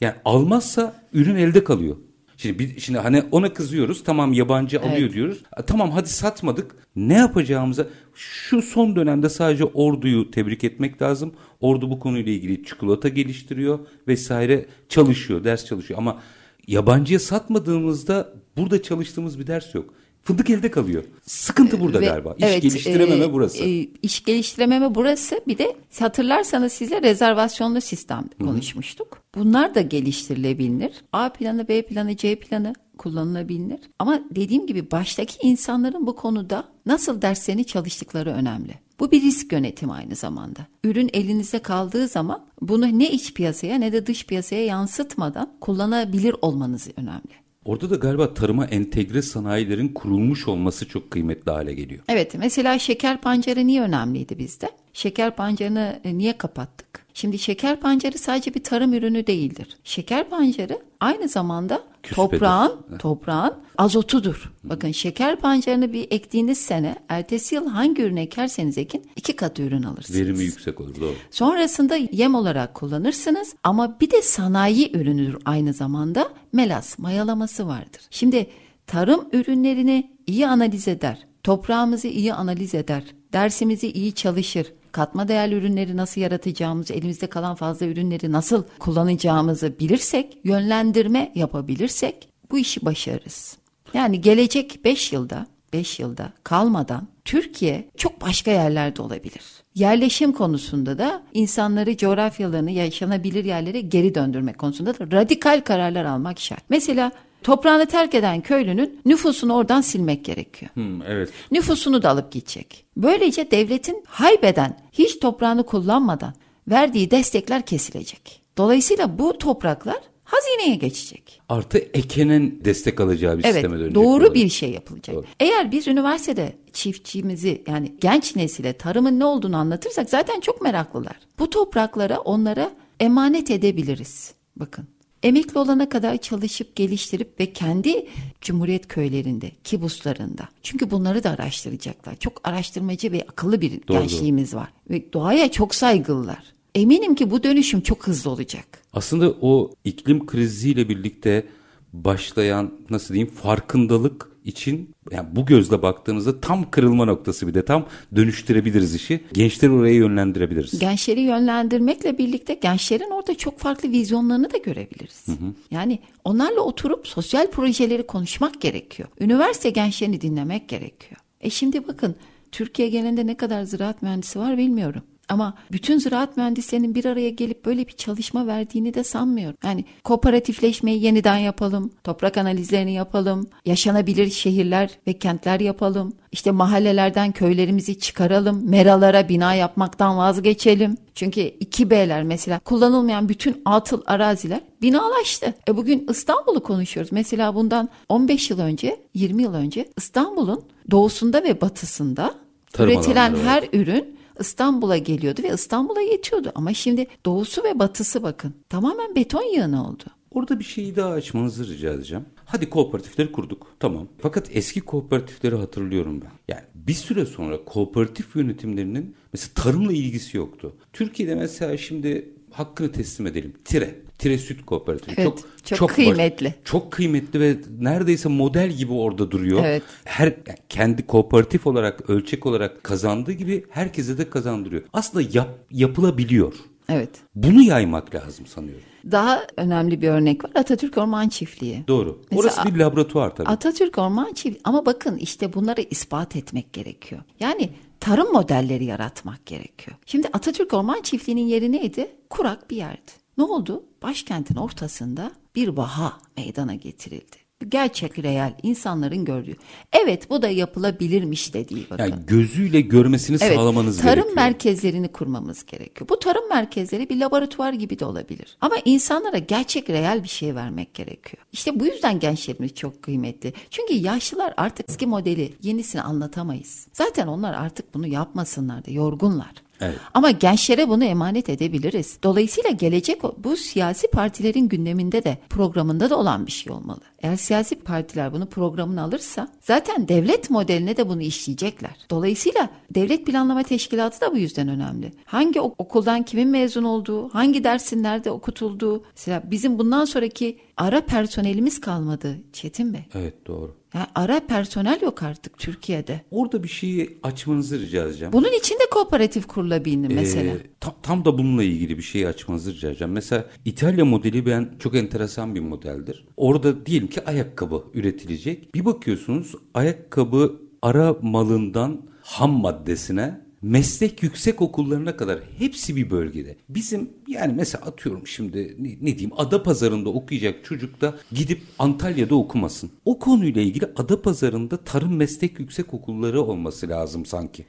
Yani 0.00 0.14
almazsa 0.24 1.02
ürün 1.12 1.36
elde 1.36 1.64
kalıyor. 1.64 1.96
Şimdi 2.42 2.58
bir, 2.58 2.80
şimdi 2.80 2.98
hani 2.98 3.22
ona 3.30 3.52
kızıyoruz. 3.52 4.04
Tamam 4.04 4.32
yabancı 4.32 4.76
evet. 4.76 4.92
alıyor 4.92 5.12
diyoruz. 5.12 5.42
Tamam 5.66 5.90
hadi 5.90 6.08
satmadık. 6.08 6.74
Ne 6.96 7.14
yapacağımıza 7.14 7.86
şu 8.14 8.62
son 8.62 8.96
dönemde 8.96 9.28
sadece 9.28 9.64
orduyu 9.64 10.30
tebrik 10.30 10.64
etmek 10.64 11.02
lazım. 11.02 11.34
Ordu 11.60 11.90
bu 11.90 12.00
konuyla 12.00 12.32
ilgili 12.32 12.64
çikolata 12.64 13.08
geliştiriyor 13.08 13.78
vesaire 14.08 14.66
çalışıyor, 14.88 15.44
ders 15.44 15.66
çalışıyor 15.66 15.98
ama 15.98 16.22
yabancıya 16.66 17.20
satmadığımızda 17.20 18.32
burada 18.56 18.82
çalıştığımız 18.82 19.38
bir 19.38 19.46
ders 19.46 19.74
yok. 19.74 19.94
Fındık 20.22 20.50
elde 20.50 20.70
kalıyor. 20.70 21.04
Sıkıntı 21.26 21.80
burada 21.80 22.00
Ve, 22.00 22.06
galiba. 22.06 22.34
İş 22.38 22.44
evet, 22.44 22.62
geliştirememe 22.62 23.24
e, 23.24 23.32
burası. 23.32 23.64
E, 23.64 23.88
iş 24.02 24.24
geliştirememe 24.24 24.94
burası. 24.94 25.40
Bir 25.46 25.58
de 25.58 25.76
hatırlarsanız 25.98 26.72
sizle 26.72 27.02
rezervasyonlu 27.02 27.80
sistem 27.80 28.24
konuşmuştuk. 28.40 29.08
Hı-hı. 29.10 29.44
Bunlar 29.44 29.74
da 29.74 29.80
geliştirilebilir. 29.80 31.04
A 31.12 31.28
planı, 31.28 31.68
B 31.68 31.82
planı, 31.82 32.16
C 32.16 32.36
planı 32.36 32.72
kullanılabilir. 32.98 33.80
Ama 33.98 34.20
dediğim 34.30 34.66
gibi 34.66 34.90
baştaki 34.90 35.46
insanların 35.46 36.06
bu 36.06 36.16
konuda 36.16 36.64
nasıl 36.86 37.22
derslerini 37.22 37.64
çalıştıkları 37.64 38.30
önemli. 38.30 38.74
Bu 39.00 39.10
bir 39.10 39.22
risk 39.22 39.52
yönetimi 39.52 39.92
aynı 39.92 40.14
zamanda. 40.14 40.66
Ürün 40.84 41.10
elinizde 41.12 41.58
kaldığı 41.58 42.08
zaman 42.08 42.44
bunu 42.60 42.98
ne 42.98 43.10
iç 43.10 43.34
piyasaya 43.34 43.78
ne 43.78 43.92
de 43.92 44.06
dış 44.06 44.26
piyasaya 44.26 44.64
yansıtmadan 44.64 45.52
kullanabilir 45.60 46.34
olmanız 46.42 46.88
önemli. 46.96 47.41
Orada 47.64 47.90
da 47.90 47.96
galiba 47.96 48.34
tarıma 48.34 48.64
entegre 48.64 49.22
sanayilerin 49.22 49.88
kurulmuş 49.88 50.48
olması 50.48 50.88
çok 50.88 51.10
kıymetli 51.10 51.50
hale 51.50 51.74
geliyor. 51.74 52.02
Evet 52.08 52.34
mesela 52.38 52.78
şeker 52.78 53.20
pancarı 53.20 53.66
niye 53.66 53.82
önemliydi 53.82 54.38
bizde? 54.38 54.70
Şeker 54.92 55.36
pancarını 55.36 56.00
e, 56.04 56.18
niye 56.18 56.38
kapattık? 56.38 57.01
Şimdi 57.14 57.38
şeker 57.38 57.80
pancarı 57.80 58.18
sadece 58.18 58.54
bir 58.54 58.64
tarım 58.64 58.92
ürünü 58.94 59.26
değildir. 59.26 59.76
Şeker 59.84 60.28
pancarı 60.28 60.78
aynı 61.00 61.28
zamanda 61.28 61.82
Küspedir. 62.02 62.30
toprağın 62.30 62.98
toprağın 62.98 63.54
azotudur. 63.78 64.52
Bakın 64.64 64.92
şeker 64.92 65.36
pancarını 65.36 65.92
bir 65.92 66.06
ektiğiniz 66.10 66.58
sene 66.58 66.96
ertesi 67.08 67.54
yıl 67.54 67.66
hangi 67.66 68.02
ürün 68.02 68.16
ekerseniz 68.16 68.78
ekin 68.78 69.06
iki 69.16 69.36
kat 69.36 69.58
ürün 69.58 69.82
alırsınız. 69.82 70.20
Verimi 70.20 70.44
yüksek 70.44 70.80
olur 70.80 71.00
doğru. 71.00 71.14
Sonrasında 71.30 71.96
yem 72.12 72.34
olarak 72.34 72.74
kullanırsınız 72.74 73.54
ama 73.62 74.00
bir 74.00 74.10
de 74.10 74.22
sanayi 74.22 74.96
ürünüdür 74.96 75.36
aynı 75.44 75.72
zamanda 75.72 76.28
melas 76.52 76.98
mayalaması 76.98 77.66
vardır. 77.66 78.00
Şimdi 78.10 78.46
tarım 78.86 79.28
ürünlerini 79.32 80.10
iyi 80.26 80.46
analiz 80.46 80.88
eder. 80.88 81.26
Toprağımızı 81.42 82.08
iyi 82.08 82.34
analiz 82.34 82.74
eder. 82.74 83.02
Dersimizi 83.32 83.90
iyi 83.92 84.12
çalışır 84.12 84.66
katma 84.92 85.28
değerli 85.28 85.54
ürünleri 85.54 85.96
nasıl 85.96 86.20
yaratacağımızı, 86.20 86.94
elimizde 86.94 87.26
kalan 87.26 87.54
fazla 87.54 87.86
ürünleri 87.86 88.32
nasıl 88.32 88.64
kullanacağımızı 88.78 89.78
bilirsek, 89.78 90.38
yönlendirme 90.44 91.32
yapabilirsek 91.34 92.28
bu 92.50 92.58
işi 92.58 92.84
başarırız. 92.84 93.56
Yani 93.94 94.20
gelecek 94.20 94.84
5 94.84 95.12
yılda 95.12 95.46
5 95.72 96.00
yılda 96.00 96.32
kalmadan 96.44 97.08
Türkiye 97.24 97.88
çok 97.96 98.20
başka 98.20 98.50
yerlerde 98.50 99.02
olabilir. 99.02 99.42
Yerleşim 99.74 100.32
konusunda 100.32 100.98
da 100.98 101.22
insanları 101.34 101.96
coğrafyalarını 101.96 102.70
yaşanabilir 102.70 103.44
yerlere 103.44 103.80
geri 103.80 104.14
döndürmek 104.14 104.58
konusunda 104.58 104.98
da 104.98 105.16
radikal 105.16 105.60
kararlar 105.60 106.04
almak 106.04 106.40
şart. 106.40 106.62
Mesela 106.68 107.12
toprağını 107.42 107.86
terk 107.86 108.14
eden 108.14 108.40
köylünün 108.40 109.00
nüfusunu 109.04 109.54
oradan 109.54 109.80
silmek 109.80 110.24
gerekiyor. 110.24 110.70
Hmm, 110.74 111.02
evet. 111.02 111.30
Nüfusunu 111.50 112.02
da 112.02 112.10
alıp 112.10 112.32
gidecek. 112.32 112.84
Böylece 112.96 113.50
devletin 113.50 114.04
haybeden, 114.06 114.78
hiç 114.92 115.18
toprağını 115.18 115.66
kullanmadan 115.66 116.34
verdiği 116.68 117.10
destekler 117.10 117.62
kesilecek. 117.62 118.42
Dolayısıyla 118.58 119.18
bu 119.18 119.38
topraklar 119.38 120.00
hazineye 120.24 120.76
geçecek. 120.76 121.40
Artı 121.48 121.78
ekenin 121.78 122.60
destek 122.64 123.00
alacağı 123.00 123.38
bir 123.38 123.44
evet, 123.44 123.54
sisteme 123.54 123.78
dönecek. 123.78 123.94
Doğru 123.94 124.22
olarak. 124.22 124.34
bir 124.34 124.48
şey 124.48 124.70
yapılacak. 124.70 125.16
Doğru. 125.16 125.24
Eğer 125.40 125.72
biz 125.72 125.88
üniversitede 125.88 126.52
çiftçimizi 126.72 127.62
yani 127.66 127.94
genç 128.00 128.36
nesile 128.36 128.72
tarımın 128.72 129.18
ne 129.18 129.24
olduğunu 129.24 129.56
anlatırsak 129.56 130.10
zaten 130.10 130.40
çok 130.40 130.62
meraklılar. 130.62 131.16
Bu 131.38 131.50
topraklara 131.50 132.18
onlara 132.18 132.72
emanet 133.00 133.50
edebiliriz. 133.50 134.34
Bakın 134.56 134.86
emekli 135.22 135.58
olana 135.58 135.88
kadar 135.88 136.16
çalışıp 136.16 136.76
geliştirip 136.76 137.40
ve 137.40 137.52
kendi 137.52 138.06
Cumhuriyet 138.40 138.88
köylerinde, 138.88 139.52
kibuslarında. 139.64 140.48
Çünkü 140.62 140.90
bunları 140.90 141.24
da 141.24 141.30
araştıracaklar. 141.30 142.16
Çok 142.16 142.48
araştırmacı 142.48 143.12
ve 143.12 143.22
akıllı 143.28 143.60
bir 143.60 143.88
doğru, 143.88 143.98
gençliğimiz 143.98 144.54
var. 144.54 144.68
Ve 144.90 145.12
doğaya 145.12 145.50
çok 145.50 145.74
saygılılar. 145.74 146.52
Eminim 146.74 147.14
ki 147.14 147.30
bu 147.30 147.42
dönüşüm 147.42 147.80
çok 147.80 148.06
hızlı 148.06 148.30
olacak. 148.30 148.82
Aslında 148.92 149.34
o 149.40 149.70
iklim 149.84 150.26
kriziyle 150.26 150.88
birlikte 150.88 151.46
başlayan 151.92 152.72
nasıl 152.90 153.14
diyeyim 153.14 153.34
farkındalık 153.34 154.31
için 154.44 154.90
yani 155.10 155.28
bu 155.32 155.46
gözle 155.46 155.82
baktığınızda 155.82 156.40
tam 156.40 156.70
kırılma 156.70 157.04
noktası 157.04 157.46
bir 157.46 157.54
de 157.54 157.64
tam 157.64 157.86
dönüştürebiliriz 158.16 158.94
işi. 158.94 159.20
Gençleri 159.32 159.72
oraya 159.72 159.94
yönlendirebiliriz. 159.94 160.78
Gençleri 160.78 161.20
yönlendirmekle 161.20 162.18
birlikte 162.18 162.54
gençlerin 162.54 163.10
orada 163.10 163.34
çok 163.34 163.58
farklı 163.58 163.90
vizyonlarını 163.90 164.52
da 164.52 164.58
görebiliriz. 164.58 165.26
Hı 165.26 165.32
hı. 165.32 165.54
Yani 165.70 165.98
onlarla 166.24 166.60
oturup 166.60 167.06
sosyal 167.06 167.50
projeleri 167.50 168.06
konuşmak 168.06 168.60
gerekiyor. 168.60 169.08
Üniversite 169.20 169.70
gençlerini 169.70 170.20
dinlemek 170.20 170.68
gerekiyor. 170.68 171.20
E 171.40 171.50
şimdi 171.50 171.88
bakın 171.88 172.16
Türkiye 172.52 172.88
genelinde 172.88 173.26
ne 173.26 173.36
kadar 173.36 173.62
ziraat 173.62 174.02
mühendisi 174.02 174.38
var 174.38 174.58
bilmiyorum. 174.58 175.02
Ama 175.28 175.54
bütün 175.72 175.98
ziraat 175.98 176.36
mühendislerinin 176.36 176.94
bir 176.94 177.04
araya 177.04 177.30
gelip 177.30 177.64
böyle 177.64 177.86
bir 177.86 177.92
çalışma 177.92 178.46
verdiğini 178.46 178.94
de 178.94 179.04
sanmıyorum. 179.04 179.56
Yani 179.64 179.84
kooperatifleşmeyi 180.04 181.04
yeniden 181.04 181.36
yapalım, 181.36 181.92
toprak 182.04 182.36
analizlerini 182.36 182.92
yapalım, 182.92 183.46
yaşanabilir 183.64 184.30
şehirler 184.30 184.90
ve 185.06 185.12
kentler 185.12 185.60
yapalım. 185.60 186.12
İşte 186.32 186.50
mahallelerden 186.50 187.32
köylerimizi 187.32 187.98
çıkaralım, 187.98 188.70
meralara 188.70 189.28
bina 189.28 189.54
yapmaktan 189.54 190.18
vazgeçelim. 190.18 190.96
Çünkü 191.14 191.40
2B'ler 191.40 192.22
mesela 192.22 192.58
kullanılmayan 192.58 193.28
bütün 193.28 193.62
atıl 193.64 194.02
araziler 194.06 194.60
binalaştı. 194.82 195.54
E 195.68 195.76
bugün 195.76 196.06
İstanbul'u 196.10 196.62
konuşuyoruz. 196.62 197.12
Mesela 197.12 197.54
bundan 197.54 197.88
15 198.08 198.50
yıl 198.50 198.58
önce, 198.58 198.96
20 199.14 199.42
yıl 199.42 199.54
önce 199.54 199.88
İstanbul'un 199.96 200.62
doğusunda 200.90 201.42
ve 201.42 201.60
batısında 201.60 202.34
Tarım 202.72 202.90
üretilen 202.90 203.34
her 203.34 203.64
ürün 203.72 204.21
İstanbul'a 204.40 204.98
geliyordu 204.98 205.42
ve 205.42 205.54
İstanbul'a 205.54 206.00
yetiyordu. 206.00 206.52
Ama 206.54 206.74
şimdi 206.74 207.06
doğusu 207.26 207.64
ve 207.64 207.78
batısı 207.78 208.22
bakın 208.22 208.54
tamamen 208.68 209.14
beton 209.16 209.54
yığını 209.54 209.88
oldu. 209.88 210.04
Orada 210.30 210.58
bir 210.58 210.64
şeyi 210.64 210.96
daha 210.96 211.10
açmanızı 211.10 211.68
rica 211.68 211.92
edeceğim. 211.92 212.24
Hadi 212.44 212.70
kooperatifleri 212.70 213.32
kurduk. 213.32 213.66
Tamam. 213.80 214.08
Fakat 214.18 214.48
eski 214.52 214.80
kooperatifleri 214.80 215.56
hatırlıyorum 215.56 216.20
ben. 216.20 216.30
Yani 216.54 216.62
bir 216.74 216.94
süre 216.94 217.26
sonra 217.26 217.64
kooperatif 217.64 218.36
yönetimlerinin 218.36 219.16
mesela 219.32 219.50
tarımla 219.54 219.92
ilgisi 219.92 220.36
yoktu. 220.36 220.76
Türkiye'de 220.92 221.34
mesela 221.34 221.76
şimdi 221.76 222.34
hakkını 222.50 222.92
teslim 222.92 223.26
edelim. 223.26 223.54
Tire. 223.64 224.01
Tire 224.22 224.38
Süt 224.38 224.66
Kooperatifi. 224.66 225.20
Evet, 225.20 225.44
çok 225.64 225.90
kıymetli. 225.90 226.54
çok 226.64 226.92
kıymetli 226.92 227.40
ve 227.40 227.56
neredeyse 227.80 228.28
model 228.28 228.70
gibi 228.70 228.92
orada 228.92 229.30
duruyor. 229.30 229.64
Evet. 229.64 229.82
Her 230.04 230.34
kendi 230.68 231.06
kooperatif 231.06 231.66
olarak, 231.66 232.10
ölçek 232.10 232.46
olarak 232.46 232.84
kazandığı 232.84 233.32
gibi 233.32 233.64
herkese 233.70 234.18
de 234.18 234.30
kazandırıyor. 234.30 234.82
Aslında 234.92 235.28
yap, 235.32 235.48
yapılabiliyor. 235.70 236.54
Evet. 236.88 237.10
Bunu 237.34 237.62
yaymak 237.62 238.14
lazım 238.14 238.46
sanıyorum. 238.46 238.82
Daha 239.10 239.46
önemli 239.56 240.02
bir 240.02 240.08
örnek 240.08 240.44
var 240.44 240.50
Atatürk 240.54 240.98
Orman 240.98 241.28
Çiftliği. 241.28 241.84
Doğru. 241.88 242.22
Mesela 242.30 242.40
Orası 242.40 242.74
bir 242.74 242.80
laboratuvar 242.80 243.36
tabii. 243.36 243.48
Atatürk 243.48 243.98
Orman 243.98 244.32
Çiftliği 244.32 244.60
ama 244.64 244.86
bakın 244.86 245.16
işte 245.16 245.52
bunları 245.52 245.80
ispat 245.90 246.36
etmek 246.36 246.72
gerekiyor. 246.72 247.22
Yani 247.40 247.70
tarım 248.00 248.32
modelleri 248.32 248.84
yaratmak 248.84 249.46
gerekiyor. 249.46 249.96
Şimdi 250.06 250.28
Atatürk 250.32 250.74
Orman 250.74 251.02
Çiftliği'nin 251.02 251.46
yeri 251.46 251.72
neydi? 251.72 252.10
Kurak 252.30 252.70
bir 252.70 252.76
yerdi. 252.76 253.21
Ne 253.38 253.44
oldu? 253.44 253.84
Başkentin 254.02 254.54
ortasında 254.56 255.32
bir 255.54 255.68
vaha 255.68 256.12
meydana 256.36 256.74
getirildi. 256.74 257.36
Gerçek, 257.68 258.18
real, 258.18 258.52
insanların 258.62 259.24
gördüğü. 259.24 259.56
Evet 259.92 260.30
bu 260.30 260.42
da 260.42 260.48
yapılabilirmiş 260.48 261.54
dediği 261.54 261.86
bakın. 261.90 262.02
Yani 262.04 262.14
gözüyle 262.26 262.80
görmesini 262.80 263.38
Evet, 263.40 263.56
sağlamanız 263.56 263.98
tarım 263.98 264.14
gerekiyor. 264.14 264.36
merkezlerini 264.36 265.08
kurmamız 265.08 265.64
gerekiyor. 265.66 266.08
Bu 266.08 266.18
tarım 266.18 266.48
merkezleri 266.48 267.08
bir 267.08 267.16
laboratuvar 267.20 267.72
gibi 267.72 267.98
de 267.98 268.04
olabilir. 268.04 268.56
Ama 268.60 268.74
insanlara 268.84 269.38
gerçek 269.38 269.90
reel 269.90 270.22
bir 270.22 270.28
şey 270.28 270.54
vermek 270.54 270.94
gerekiyor. 270.94 271.44
İşte 271.52 271.80
bu 271.80 271.86
yüzden 271.86 272.18
gençlerimiz 272.20 272.74
çok 272.74 273.02
kıymetli. 273.02 273.52
Çünkü 273.70 273.94
yaşlılar 273.94 274.54
artık 274.56 274.90
eski 274.90 275.06
modeli 275.06 275.52
yenisini 275.62 276.02
anlatamayız. 276.02 276.86
Zaten 276.92 277.26
onlar 277.26 277.54
artık 277.54 277.94
bunu 277.94 278.06
yapmasınlar 278.06 278.86
da 278.86 278.90
yorgunlar. 278.90 279.52
Evet. 279.82 279.98
Ama 280.14 280.30
gençlere 280.30 280.88
bunu 280.88 281.04
emanet 281.04 281.48
edebiliriz. 281.48 282.18
Dolayısıyla 282.22 282.70
gelecek 282.70 283.22
bu 283.38 283.56
siyasi 283.56 284.06
partilerin 284.08 284.68
gündeminde 284.68 285.24
de 285.24 285.38
programında 285.50 286.10
da 286.10 286.18
olan 286.18 286.46
bir 286.46 286.52
şey 286.52 286.72
olmalı. 286.72 287.00
Eğer 287.22 287.36
siyasi 287.36 287.74
partiler 287.76 288.32
bunu 288.32 288.46
programına 288.46 289.02
alırsa 289.02 289.48
zaten 289.60 290.08
devlet 290.08 290.50
modeline 290.50 290.96
de 290.96 291.08
bunu 291.08 291.22
işleyecekler. 291.22 291.96
Dolayısıyla 292.10 292.70
devlet 292.94 293.26
planlama 293.26 293.62
teşkilatı 293.62 294.20
da 294.20 294.32
bu 294.32 294.38
yüzden 294.38 294.68
önemli. 294.68 295.12
Hangi 295.24 295.60
ok- 295.60 295.74
okuldan 295.78 296.22
kimin 296.22 296.48
mezun 296.48 296.84
olduğu, 296.84 297.28
hangi 297.28 297.64
dersin 297.64 298.02
nerede 298.02 298.30
okutulduğu. 298.30 299.04
Mesela 299.16 299.42
bizim 299.50 299.78
bundan 299.78 300.04
sonraki 300.04 300.58
ara 300.76 301.00
personelimiz 301.00 301.80
kalmadı 301.80 302.38
Çetin 302.52 302.92
Bey. 302.94 303.00
Evet 303.14 303.46
doğru. 303.46 303.76
Yani 303.94 304.06
ara 304.14 304.40
personel 304.40 305.02
yok 305.02 305.22
artık 305.22 305.58
Türkiye'de. 305.58 306.20
Orada 306.30 306.62
bir 306.62 306.68
şeyi 306.68 307.18
açmanızı 307.22 307.80
rica 307.80 308.04
edeceğim. 308.04 308.32
Bunun 308.32 308.52
için 308.58 308.78
kooperatif 308.92 309.46
kurulabilir 309.46 310.14
mesela. 310.14 310.54
Ee, 310.54 310.70
tam, 310.80 310.94
tam 311.02 311.24
da 311.24 311.38
bununla 311.38 311.62
ilgili 311.62 311.98
bir 311.98 312.02
şeyi 312.02 312.28
açmanızı 312.28 312.74
rica 312.74 312.88
edeceğim. 312.88 313.12
Mesela 313.12 313.46
İtalya 313.64 314.04
modeli 314.04 314.46
ben 314.46 314.74
çok 314.78 314.94
enteresan 314.94 315.54
bir 315.54 315.60
modeldir. 315.60 316.26
Orada 316.36 316.86
diyelim 316.86 317.08
ki 317.08 317.24
ayakkabı 317.24 317.84
üretilecek. 317.94 318.74
Bir 318.74 318.84
bakıyorsunuz 318.84 319.54
ayakkabı 319.74 320.60
ara 320.82 321.16
malından 321.22 322.02
ham 322.22 322.52
maddesine 322.52 323.40
meslek 323.62 324.22
yüksek 324.22 324.62
okullarına 324.62 325.16
kadar 325.16 325.40
hepsi 325.58 325.96
bir 325.96 326.10
bölgede. 326.10 326.56
Bizim 326.68 327.10
yani 327.28 327.52
mesela 327.52 327.84
atıyorum 327.84 328.26
şimdi 328.26 328.76
ne, 328.78 328.88
ne 328.88 329.18
diyeyim 329.18 329.32
Adapazarı'nda 329.36 330.10
okuyacak 330.10 330.64
çocuk 330.64 331.00
da 331.00 331.14
gidip 331.32 331.62
Antalya'da 331.78 332.34
okumasın. 332.34 332.90
O 333.04 333.18
konuyla 333.18 333.62
ilgili 333.62 333.86
Adapazarı'nda 333.96 334.76
tarım 334.76 335.16
meslek 335.16 335.60
yüksek 335.60 335.94
okulları 335.94 336.42
olması 336.42 336.88
lazım 336.88 337.26
sanki. 337.26 337.64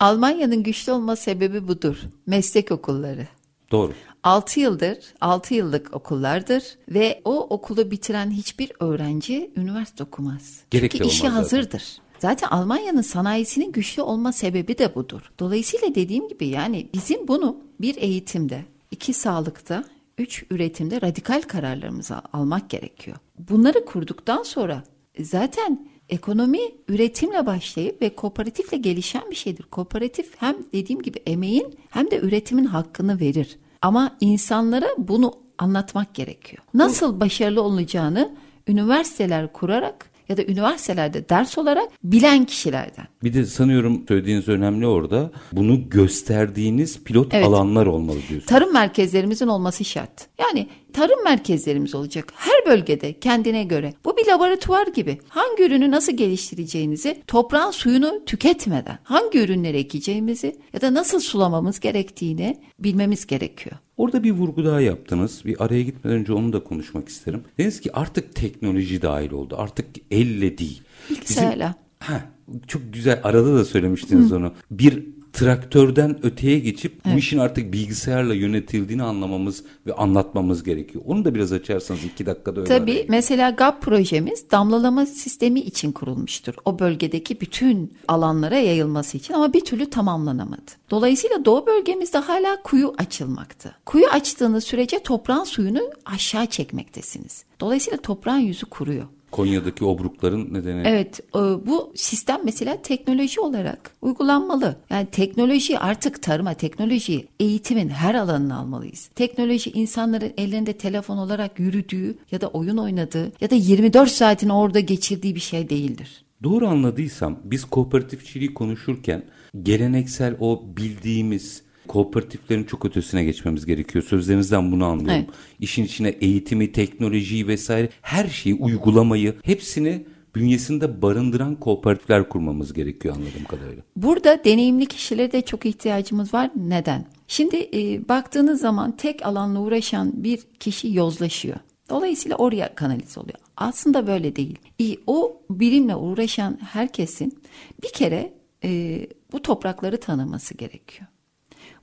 Almanya'nın 0.00 0.62
güçlü 0.62 0.92
olma 0.92 1.16
sebebi 1.16 1.68
budur. 1.68 1.96
Meslek 2.26 2.70
okulları. 2.72 3.28
Doğru. 3.70 3.92
6 4.22 4.60
yıldır, 4.60 4.98
6 5.20 5.54
yıllık 5.54 5.94
okullardır 5.94 6.64
ve 6.88 7.20
o 7.24 7.40
okulu 7.40 7.90
bitiren 7.90 8.30
hiçbir 8.30 8.72
öğrenci 8.80 9.50
üniversite 9.56 10.04
okumaz. 10.04 10.60
Gerek 10.70 10.90
Çünkü 10.90 11.06
işi 11.06 11.16
zaten. 11.18 11.30
hazırdır. 11.30 11.98
Zaten 12.18 12.48
Almanya'nın 12.48 13.02
sanayisinin 13.02 13.72
güçlü 13.72 14.02
olma 14.02 14.32
sebebi 14.32 14.78
de 14.78 14.94
budur. 14.94 15.32
Dolayısıyla 15.38 15.94
dediğim 15.94 16.28
gibi 16.28 16.46
yani 16.46 16.88
bizim 16.94 17.28
bunu 17.28 17.56
bir 17.80 17.96
eğitimde, 17.96 18.64
iki 18.90 19.12
sağlıkta, 19.12 19.84
üç 20.18 20.44
üretimde 20.50 21.00
radikal 21.02 21.42
kararlarımızı 21.42 22.16
almak 22.32 22.70
gerekiyor. 22.70 23.16
Bunları 23.38 23.84
kurduktan 23.84 24.42
sonra 24.42 24.82
zaten 25.20 25.88
ekonomi 26.08 26.58
üretimle 26.88 27.46
başlayıp 27.46 28.02
ve 28.02 28.14
kooperatifle 28.14 28.76
gelişen 28.76 29.22
bir 29.30 29.36
şeydir. 29.36 29.62
Kooperatif 29.62 30.32
hem 30.38 30.56
dediğim 30.72 31.02
gibi 31.02 31.18
emeğin 31.26 31.74
hem 31.90 32.10
de 32.10 32.20
üretimin 32.20 32.64
hakkını 32.64 33.20
verir. 33.20 33.58
Ama 33.82 34.16
insanlara 34.20 34.88
bunu 34.98 35.32
anlatmak 35.58 36.14
gerekiyor. 36.14 36.62
Nasıl 36.74 37.20
başarılı 37.20 37.62
olacağını 37.62 38.34
üniversiteler 38.68 39.52
kurarak 39.52 40.10
ya 40.28 40.36
da 40.36 40.44
üniversitelerde 40.44 41.28
ders 41.28 41.58
olarak 41.58 41.88
bilen 42.04 42.44
kişilerden. 42.44 43.06
Bir 43.24 43.34
de 43.34 43.44
sanıyorum 43.44 44.04
söylediğiniz 44.08 44.48
önemli 44.48 44.86
orada. 44.86 45.30
Bunu 45.52 45.88
gösterdiğiniz 45.88 47.04
pilot 47.04 47.34
Evet. 47.34 47.46
alanlar 47.46 47.86
olmalı 47.86 48.16
diyorsunuz. 48.16 48.46
Tarım 48.46 48.72
merkezlerimizin 48.72 49.46
olması 49.46 49.84
şart. 49.84 50.26
Yani 50.38 50.68
tarım 50.98 51.24
merkezlerimiz 51.24 51.94
olacak. 51.94 52.32
Her 52.36 52.66
bölgede 52.66 53.20
kendine 53.20 53.64
göre. 53.64 53.94
Bu 54.04 54.16
bir 54.16 54.26
laboratuvar 54.26 54.86
gibi. 54.86 55.18
Hangi 55.28 55.62
ürünü 55.62 55.90
nasıl 55.90 56.12
geliştireceğinizi 56.16 57.22
toprağın 57.26 57.70
suyunu 57.70 58.24
tüketmeden 58.26 58.98
hangi 59.02 59.38
ürünleri 59.38 59.76
ekeceğimizi 59.76 60.56
ya 60.72 60.80
da 60.80 60.94
nasıl 60.94 61.20
sulamamız 61.20 61.80
gerektiğini 61.80 62.60
bilmemiz 62.78 63.26
gerekiyor. 63.26 63.76
Orada 63.96 64.22
bir 64.22 64.32
vurgu 64.32 64.64
daha 64.64 64.80
yaptınız. 64.80 65.42
Bir 65.44 65.64
araya 65.64 65.82
gitmeden 65.82 66.18
önce 66.18 66.32
onu 66.32 66.52
da 66.52 66.64
konuşmak 66.64 67.08
isterim. 67.08 67.42
Dediniz 67.58 67.80
ki 67.80 67.92
artık 67.92 68.34
teknoloji 68.34 69.02
dahil 69.02 69.30
oldu. 69.30 69.54
Artık 69.58 69.86
elle 70.10 70.58
değil. 70.58 70.82
Bilgisayarla. 71.10 71.74
Ha, 71.98 72.20
çok 72.66 72.82
güzel. 72.92 73.20
Arada 73.24 73.54
da 73.54 73.64
söylemiştiniz 73.64 74.32
onu. 74.32 74.52
Bir 74.70 75.17
traktörden 75.38 76.26
öteye 76.26 76.58
geçip 76.58 77.04
bu 77.04 77.18
işin 77.18 77.38
artık 77.38 77.72
bilgisayarla 77.72 78.34
yönetildiğini 78.34 79.02
anlamamız 79.02 79.64
ve 79.86 79.94
anlatmamız 79.94 80.62
gerekiyor. 80.62 81.04
Onu 81.06 81.24
da 81.24 81.34
biraz 81.34 81.52
açarsanız 81.52 82.04
iki 82.04 82.26
dakikada 82.26 82.60
öyle. 82.60 82.68
Tabii 82.68 82.92
araya. 82.92 83.04
mesela 83.08 83.50
GAP 83.50 83.82
projemiz 83.82 84.50
damlalama 84.50 85.06
sistemi 85.06 85.60
için 85.60 85.92
kurulmuştur. 85.92 86.54
O 86.64 86.78
bölgedeki 86.78 87.40
bütün 87.40 87.92
alanlara 88.08 88.56
yayılması 88.56 89.16
için 89.16 89.34
ama 89.34 89.52
bir 89.52 89.64
türlü 89.64 89.90
tamamlanamadı. 89.90 90.70
Dolayısıyla 90.90 91.44
doğu 91.44 91.66
bölgemizde 91.66 92.18
hala 92.18 92.62
kuyu 92.62 92.94
açılmakta. 92.98 93.72
Kuyu 93.86 94.06
açtığınız 94.06 94.64
sürece 94.64 94.98
toprağın 94.98 95.44
suyunu 95.44 95.80
aşağı 96.04 96.46
çekmektesiniz. 96.46 97.44
Dolayısıyla 97.60 97.98
toprağın 97.98 98.38
yüzü 98.38 98.66
kuruyor. 98.66 99.04
Konya'daki 99.30 99.84
obrukların 99.84 100.54
nedeni. 100.54 100.82
Evet 100.84 101.20
e, 101.34 101.38
bu 101.38 101.92
sistem 101.94 102.40
mesela 102.44 102.82
teknoloji 102.82 103.40
olarak 103.40 103.90
uygulanmalı. 104.02 104.76
Yani 104.90 105.06
teknoloji 105.06 105.78
artık 105.78 106.22
tarıma 106.22 106.54
teknoloji 106.54 107.26
eğitimin 107.40 107.88
her 107.88 108.14
alanını 108.14 108.58
almalıyız. 108.58 109.10
Teknoloji 109.14 109.70
insanların 109.70 110.32
ellerinde 110.36 110.72
telefon 110.72 111.16
olarak 111.16 111.58
yürüdüğü 111.58 112.18
ya 112.30 112.40
da 112.40 112.48
oyun 112.48 112.76
oynadığı 112.76 113.32
ya 113.40 113.50
da 113.50 113.54
24 113.54 114.10
saatini 114.10 114.52
orada 114.52 114.80
geçirdiği 114.80 115.34
bir 115.34 115.40
şey 115.40 115.70
değildir. 115.70 116.24
Doğru 116.42 116.68
anladıysam 116.68 117.38
biz 117.44 117.64
kooperatifçiliği 117.64 118.54
konuşurken 118.54 119.22
geleneksel 119.62 120.36
o 120.40 120.62
bildiğimiz 120.76 121.62
kooperatiflerin 121.88 122.64
çok 122.64 122.84
ötesine 122.84 123.24
geçmemiz 123.24 123.66
gerekiyor. 123.66 124.04
Sözlerinizden 124.04 124.72
bunu 124.72 124.84
anlıyorum. 124.84 125.24
Evet. 125.24 125.28
İşin 125.60 125.84
içine 125.84 126.08
eğitimi, 126.08 126.72
teknolojiyi 126.72 127.48
vesaire 127.48 127.88
her 128.02 128.28
şeyi 128.28 128.54
uygulamayı 128.54 129.34
hepsini 129.42 130.06
bünyesinde 130.34 131.02
barındıran 131.02 131.54
kooperatifler 131.54 132.28
kurmamız 132.28 132.72
gerekiyor 132.72 133.14
anladığım 133.16 133.44
kadarıyla. 133.48 133.82
Burada 133.96 134.44
deneyimli 134.44 134.86
kişilere 134.86 135.32
de 135.32 135.42
çok 135.42 135.66
ihtiyacımız 135.66 136.34
var. 136.34 136.50
Neden? 136.56 137.06
Şimdi 137.28 137.70
e, 137.74 138.08
baktığınız 138.08 138.60
zaman 138.60 138.96
tek 138.96 139.26
alanla 139.26 139.60
uğraşan 139.60 140.12
bir 140.24 140.40
kişi 140.60 140.94
yozlaşıyor. 140.94 141.56
Dolayısıyla 141.90 142.36
oraya 142.36 142.74
kanalize 142.74 143.20
oluyor. 143.20 143.38
Aslında 143.56 144.06
böyle 144.06 144.36
değil. 144.36 144.58
E, 144.80 144.84
o 145.06 145.42
birimle 145.50 145.96
uğraşan 145.96 146.58
herkesin 146.62 147.38
bir 147.82 147.92
kere 147.92 148.32
e, 148.64 149.00
bu 149.32 149.42
toprakları 149.42 150.00
tanıması 150.00 150.54
gerekiyor. 150.54 151.08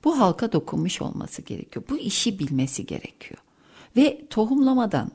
Bu 0.05 0.19
halka 0.19 0.51
dokunmuş 0.51 1.01
olması 1.01 1.41
gerekiyor. 1.41 1.85
Bu 1.89 1.97
işi 1.97 2.39
bilmesi 2.39 2.85
gerekiyor. 2.85 3.39
Ve 3.97 4.21
tohumlamadan 4.29 5.11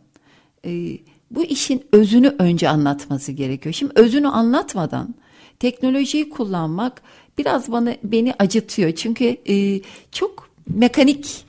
e, 0.64 0.98
bu 1.31 1.44
işin 1.44 1.85
özünü 1.92 2.37
önce 2.38 2.68
anlatması 2.68 3.33
gerekiyor. 3.33 3.72
Şimdi 3.72 3.92
özünü 3.94 4.29
anlatmadan 4.29 5.14
teknolojiyi 5.59 6.31
kullanmak 6.31 7.03
biraz 7.38 7.72
bana 7.72 7.96
beni 8.03 8.35
acıtıyor. 8.38 8.92
Çünkü 8.92 9.37
e, 9.48 9.81
çok 10.12 10.50
mekanik 10.66 11.44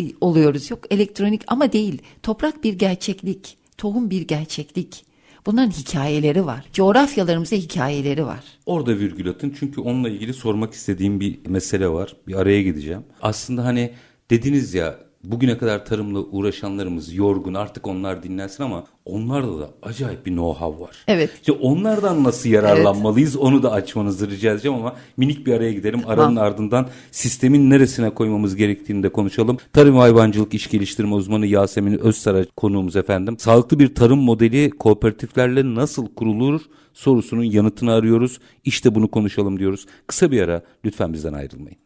e, 0.00 0.04
oluyoruz. 0.20 0.70
Yok 0.70 0.84
elektronik 0.90 1.42
ama 1.46 1.72
değil. 1.72 2.02
Toprak 2.22 2.64
bir 2.64 2.72
gerçeklik, 2.72 3.56
tohum 3.78 4.10
bir 4.10 4.22
gerçeklik. 4.22 5.09
Bunların 5.46 5.70
hikayeleri 5.70 6.46
var. 6.46 6.64
Coğrafyalarımızda 6.72 7.56
hikayeleri 7.56 8.26
var. 8.26 8.44
Orada 8.66 8.98
virgül 8.98 9.30
atın 9.30 9.54
çünkü 9.58 9.80
onunla 9.80 10.08
ilgili 10.08 10.34
sormak 10.34 10.72
istediğim 10.72 11.20
bir 11.20 11.38
mesele 11.46 11.88
var. 11.88 12.16
Bir 12.28 12.34
araya 12.34 12.62
gideceğim. 12.62 13.02
Aslında 13.22 13.64
hani 13.64 13.92
dediniz 14.30 14.74
ya 14.74 15.09
bugüne 15.24 15.58
kadar 15.58 15.84
tarımla 15.84 16.18
uğraşanlarımız 16.18 17.14
yorgun 17.14 17.54
artık 17.54 17.86
onlar 17.86 18.22
dinlensin 18.22 18.62
ama 18.64 18.84
onlarda 19.04 19.60
da 19.60 19.70
acayip 19.82 20.26
bir 20.26 20.30
know-how 20.30 20.80
var. 20.80 20.96
Evet. 21.08 21.30
İşte 21.34 21.52
onlardan 21.52 22.24
nasıl 22.24 22.50
yararlanmalıyız 22.50 23.36
onu 23.36 23.62
da 23.62 23.72
açmanızı 23.72 24.30
rica 24.30 24.52
edeceğim 24.52 24.78
ama 24.78 24.94
minik 25.16 25.46
bir 25.46 25.52
araya 25.52 25.72
gidelim. 25.72 26.00
Aranın 26.06 26.36
ardından 26.36 26.88
sistemin 27.10 27.70
neresine 27.70 28.10
koymamız 28.10 28.56
gerektiğini 28.56 29.02
de 29.02 29.08
konuşalım. 29.08 29.58
Tarım 29.72 29.94
ve 29.94 29.98
hayvancılık 29.98 30.54
iş 30.54 30.70
geliştirme 30.70 31.14
uzmanı 31.14 31.46
Yasemin 31.46 31.98
Özsaraç 31.98 32.48
konuğumuz 32.56 32.96
efendim. 32.96 33.38
Sağlıklı 33.38 33.78
bir 33.78 33.94
tarım 33.94 34.18
modeli 34.18 34.70
kooperatiflerle 34.70 35.74
nasıl 35.74 36.14
kurulur 36.14 36.60
sorusunun 36.94 37.44
yanıtını 37.44 37.92
arıyoruz. 37.92 38.38
İşte 38.64 38.94
bunu 38.94 39.10
konuşalım 39.10 39.58
diyoruz. 39.58 39.86
Kısa 40.06 40.30
bir 40.30 40.42
ara 40.42 40.62
lütfen 40.84 41.12
bizden 41.12 41.32
ayrılmayın. 41.32 41.78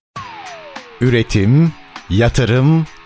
Üretim, 1.01 1.73
yatırım, 2.11 2.87